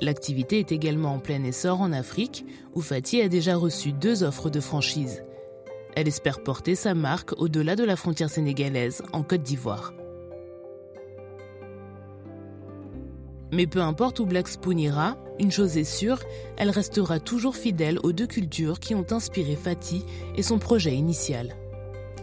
L'activité 0.00 0.58
est 0.58 0.72
également 0.72 1.14
en 1.14 1.18
plein 1.18 1.42
essor 1.42 1.80
en 1.80 1.92
Afrique, 1.92 2.44
où 2.74 2.80
Fatih 2.82 3.22
a 3.22 3.28
déjà 3.28 3.56
reçu 3.56 3.92
deux 3.92 4.22
offres 4.22 4.50
de 4.50 4.60
franchise. 4.60 5.22
Elle 5.94 6.08
espère 6.08 6.42
porter 6.42 6.74
sa 6.74 6.94
marque 6.94 7.32
au-delà 7.40 7.76
de 7.76 7.84
la 7.84 7.96
frontière 7.96 8.28
sénégalaise, 8.28 9.02
en 9.12 9.22
Côte 9.22 9.42
d'Ivoire. 9.42 9.94
Mais 13.52 13.66
peu 13.66 13.80
importe 13.80 14.20
où 14.20 14.26
Black 14.26 14.48
Spoon 14.48 14.76
ira, 14.76 15.16
une 15.38 15.52
chose 15.52 15.78
est 15.78 15.84
sûre, 15.84 16.18
elle 16.58 16.70
restera 16.70 17.20
toujours 17.20 17.56
fidèle 17.56 17.98
aux 18.02 18.12
deux 18.12 18.26
cultures 18.26 18.80
qui 18.80 18.94
ont 18.94 19.06
inspiré 19.10 19.56
Fatih 19.56 20.04
et 20.36 20.42
son 20.42 20.58
projet 20.58 20.94
initial. 20.94 21.54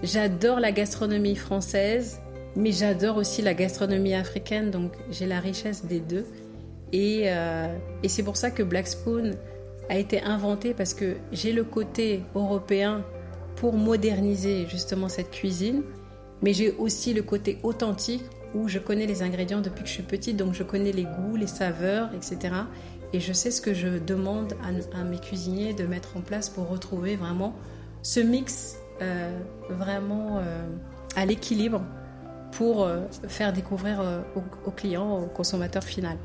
J'adore 0.04 0.60
la 0.60 0.72
gastronomie 0.72 1.36
française, 1.36 2.20
mais 2.56 2.72
j'adore 2.72 3.18
aussi 3.18 3.42
la 3.42 3.54
gastronomie 3.54 4.14
africaine, 4.14 4.70
donc 4.70 4.92
j'ai 5.10 5.26
la 5.26 5.40
richesse 5.40 5.86
des 5.86 6.02
deux. 6.02 6.26
Et, 6.94 7.24
euh, 7.26 7.76
et 8.04 8.08
c'est 8.08 8.24
pour 8.24 8.38
ça 8.38 8.52
que 8.52 8.64
Black 8.64 8.88
Spoon 8.88 9.32
a 9.90 9.98
été 9.98 10.22
inventé, 10.22 10.74
parce 10.74 10.94
que 10.94 11.18
j'ai 11.32 11.52
le 11.52 11.64
côté 11.64 12.22
européen 12.36 13.04
pour 13.56 13.74
moderniser 13.74 14.66
justement 14.68 15.10
cette 15.10 15.32
cuisine, 15.32 15.84
mais 16.42 16.54
j'ai 16.54 16.72
aussi 16.72 17.14
le 17.14 17.24
côté 17.24 17.58
authentique 17.64 18.24
où 18.54 18.68
je 18.68 18.80
connais 18.80 19.08
les 19.08 19.24
ingrédients 19.24 19.62
depuis 19.62 19.82
que 19.82 19.90
je 19.90 19.94
suis 19.94 20.04
petite, 20.04 20.38
donc 20.38 20.54
je 20.54 20.64
connais 20.64 20.92
les 20.92 21.04
goûts, 21.04 21.36
les 21.36 21.48
saveurs, 21.48 22.10
etc. 22.14 22.54
Et 23.12 23.20
je 23.20 23.34
sais 23.34 23.52
ce 23.52 23.62
que 23.62 23.74
je 23.74 23.98
demande 23.98 24.54
à, 24.94 25.04
mes 25.04 25.20
cuisiniers 25.20 25.74
de 25.74 25.86
mettre 25.86 26.18
en 26.18 26.22
place 26.22 26.50
pour 26.50 26.70
retrouver 26.70 27.16
vraiment 27.16 27.56
ce 28.04 28.20
mix 28.20 28.78
euh, 29.02 29.40
vraiment 29.70 30.38
euh, 30.40 30.68
à 31.16 31.26
l'équilibre 31.26 31.82
pour 32.52 32.88
faire 33.28 33.52
découvrir 33.52 34.00
euh, 34.00 34.22
au, 34.36 34.44
au 34.68 34.72
client, 34.72 35.20
au 35.20 35.26
consommateur 35.26 35.84
final. 35.84 36.18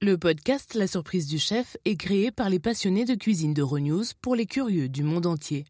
Le 0.00 0.16
podcast 0.16 0.74
La 0.74 0.86
surprise 0.86 1.26
du 1.26 1.40
chef 1.40 1.76
est 1.84 1.96
créé 1.96 2.30
par 2.30 2.48
les 2.48 2.60
passionnés 2.60 3.04
de 3.04 3.16
cuisine 3.16 3.52
d'Euronews 3.52 4.04
pour 4.22 4.36
les 4.36 4.46
curieux 4.46 4.88
du 4.88 5.02
monde 5.02 5.26
entier. 5.26 5.64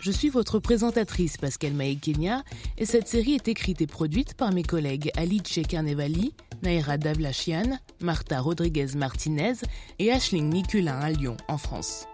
Je 0.00 0.10
suis 0.10 0.30
votre 0.30 0.60
présentatrice 0.60 1.36
Pascal 1.36 1.74
Mae 1.74 1.96
Kenya 1.96 2.42
et 2.78 2.86
cette 2.86 3.06
série 3.06 3.34
est 3.34 3.48
écrite 3.48 3.82
et 3.82 3.86
produite 3.86 4.32
par 4.32 4.50
mes 4.50 4.62
collègues 4.62 5.10
Alice 5.14 5.60
Carnevali, 5.68 6.32
Naira 6.62 6.96
Davlachian, 6.96 7.80
Martha 8.00 8.40
Rodriguez 8.40 8.96
Martinez 8.96 9.56
et 9.98 10.10
Ashling 10.10 10.48
Niculin 10.48 10.98
à 10.98 11.10
Lyon, 11.10 11.36
en 11.48 11.58
France. 11.58 12.06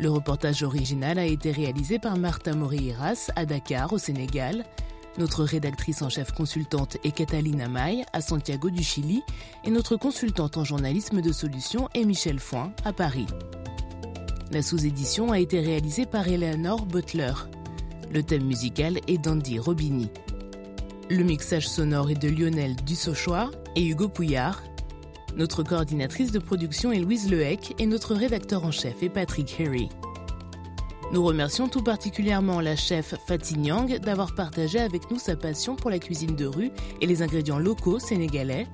Le 0.00 0.10
reportage 0.10 0.64
original 0.64 1.20
a 1.20 1.24
été 1.24 1.52
réalisé 1.52 2.00
par 2.00 2.16
Martha 2.16 2.52
Moreiras 2.52 3.30
à 3.36 3.46
Dakar, 3.46 3.92
au 3.92 3.98
Sénégal. 3.98 4.64
Notre 5.20 5.44
rédactrice 5.44 6.00
en 6.00 6.08
chef 6.08 6.32
consultante 6.32 6.96
est 7.04 7.10
Catalina 7.10 7.68
May 7.68 8.06
à 8.14 8.22
Santiago 8.22 8.70
du 8.70 8.82
Chili 8.82 9.22
et 9.64 9.70
notre 9.70 9.96
consultante 9.96 10.56
en 10.56 10.64
journalisme 10.64 11.20
de 11.20 11.30
solutions 11.30 11.90
est 11.92 12.06
Michel 12.06 12.38
Foin 12.38 12.72
à 12.86 12.94
Paris. 12.94 13.26
La 14.50 14.62
sous-édition 14.62 15.30
a 15.30 15.38
été 15.38 15.60
réalisée 15.60 16.06
par 16.06 16.26
Eleanor 16.26 16.86
Butler. 16.86 17.34
Le 18.10 18.22
thème 18.22 18.46
musical 18.46 18.98
est 19.08 19.18
d'Andy 19.18 19.58
Robini. 19.58 20.08
Le 21.10 21.22
mixage 21.22 21.68
sonore 21.68 22.10
est 22.10 22.14
de 22.14 22.30
Lionel 22.30 22.74
Dussochois 22.76 23.50
et 23.76 23.86
Hugo 23.86 24.08
Pouillard. 24.08 24.62
Notre 25.36 25.62
coordinatrice 25.62 26.32
de 26.32 26.38
production 26.38 26.92
est 26.92 27.00
Louise 27.00 27.30
Lehec 27.30 27.74
et 27.78 27.84
notre 27.84 28.14
rédacteur 28.14 28.64
en 28.64 28.70
chef 28.70 29.02
est 29.02 29.10
Patrick 29.10 29.54
Harry. 29.60 29.90
Nous 31.12 31.24
remercions 31.24 31.68
tout 31.68 31.82
particulièrement 31.82 32.60
la 32.60 32.76
chef 32.76 33.16
Fatih 33.26 33.58
Nyang 33.58 33.98
d'avoir 33.98 34.32
partagé 34.36 34.78
avec 34.78 35.10
nous 35.10 35.18
sa 35.18 35.34
passion 35.34 35.74
pour 35.74 35.90
la 35.90 35.98
cuisine 35.98 36.36
de 36.36 36.46
rue 36.46 36.70
et 37.00 37.06
les 37.06 37.22
ingrédients 37.22 37.58
locaux 37.58 37.98
sénégalais. 37.98 38.68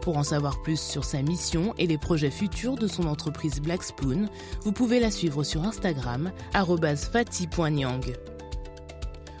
Pour 0.00 0.16
en 0.16 0.22
savoir 0.22 0.62
plus 0.62 0.80
sur 0.80 1.04
sa 1.04 1.20
mission 1.20 1.74
et 1.76 1.86
les 1.86 1.98
projets 1.98 2.30
futurs 2.30 2.76
de 2.76 2.86
son 2.86 3.06
entreprise 3.06 3.60
Black 3.60 3.82
Spoon, 3.82 4.28
vous 4.62 4.72
pouvez 4.72 4.98
la 4.98 5.10
suivre 5.10 5.44
sur 5.44 5.62
Instagram 5.62 6.32
@fatih.nyang. 6.54 8.14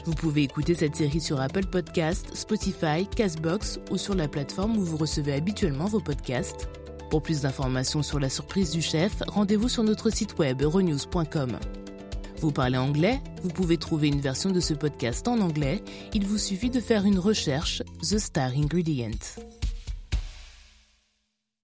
Vous 0.04 0.14
pouvez 0.14 0.42
écouter 0.42 0.74
cette 0.74 0.96
série 0.96 1.22
sur 1.22 1.40
Apple 1.40 1.64
Podcasts, 1.64 2.36
Spotify, 2.36 3.06
Castbox 3.16 3.80
ou 3.90 3.96
sur 3.96 4.14
la 4.14 4.28
plateforme 4.28 4.76
où 4.76 4.82
vous 4.82 4.98
recevez 4.98 5.32
habituellement 5.32 5.86
vos 5.86 6.00
podcasts. 6.00 6.68
Pour 7.10 7.22
plus 7.22 7.40
d'informations 7.40 8.02
sur 8.02 8.20
la 8.20 8.28
surprise 8.28 8.70
du 8.70 8.82
chef, 8.82 9.22
rendez-vous 9.28 9.70
sur 9.70 9.82
notre 9.82 10.10
site 10.10 10.38
web 10.38 10.60
euronews.com. 10.60 11.58
Vous 12.44 12.52
parlez 12.52 12.76
anglais 12.76 13.22
Vous 13.42 13.48
pouvez 13.48 13.78
trouver 13.78 14.08
une 14.08 14.20
version 14.20 14.50
de 14.50 14.60
ce 14.60 14.74
podcast 14.74 15.26
en 15.28 15.40
anglais. 15.40 15.82
Il 16.12 16.26
vous 16.26 16.36
suffit 16.36 16.68
de 16.68 16.78
faire 16.78 17.06
une 17.06 17.18
recherche 17.18 17.82
The 18.02 18.18
Star 18.18 18.50
Ingredient. 18.50 19.16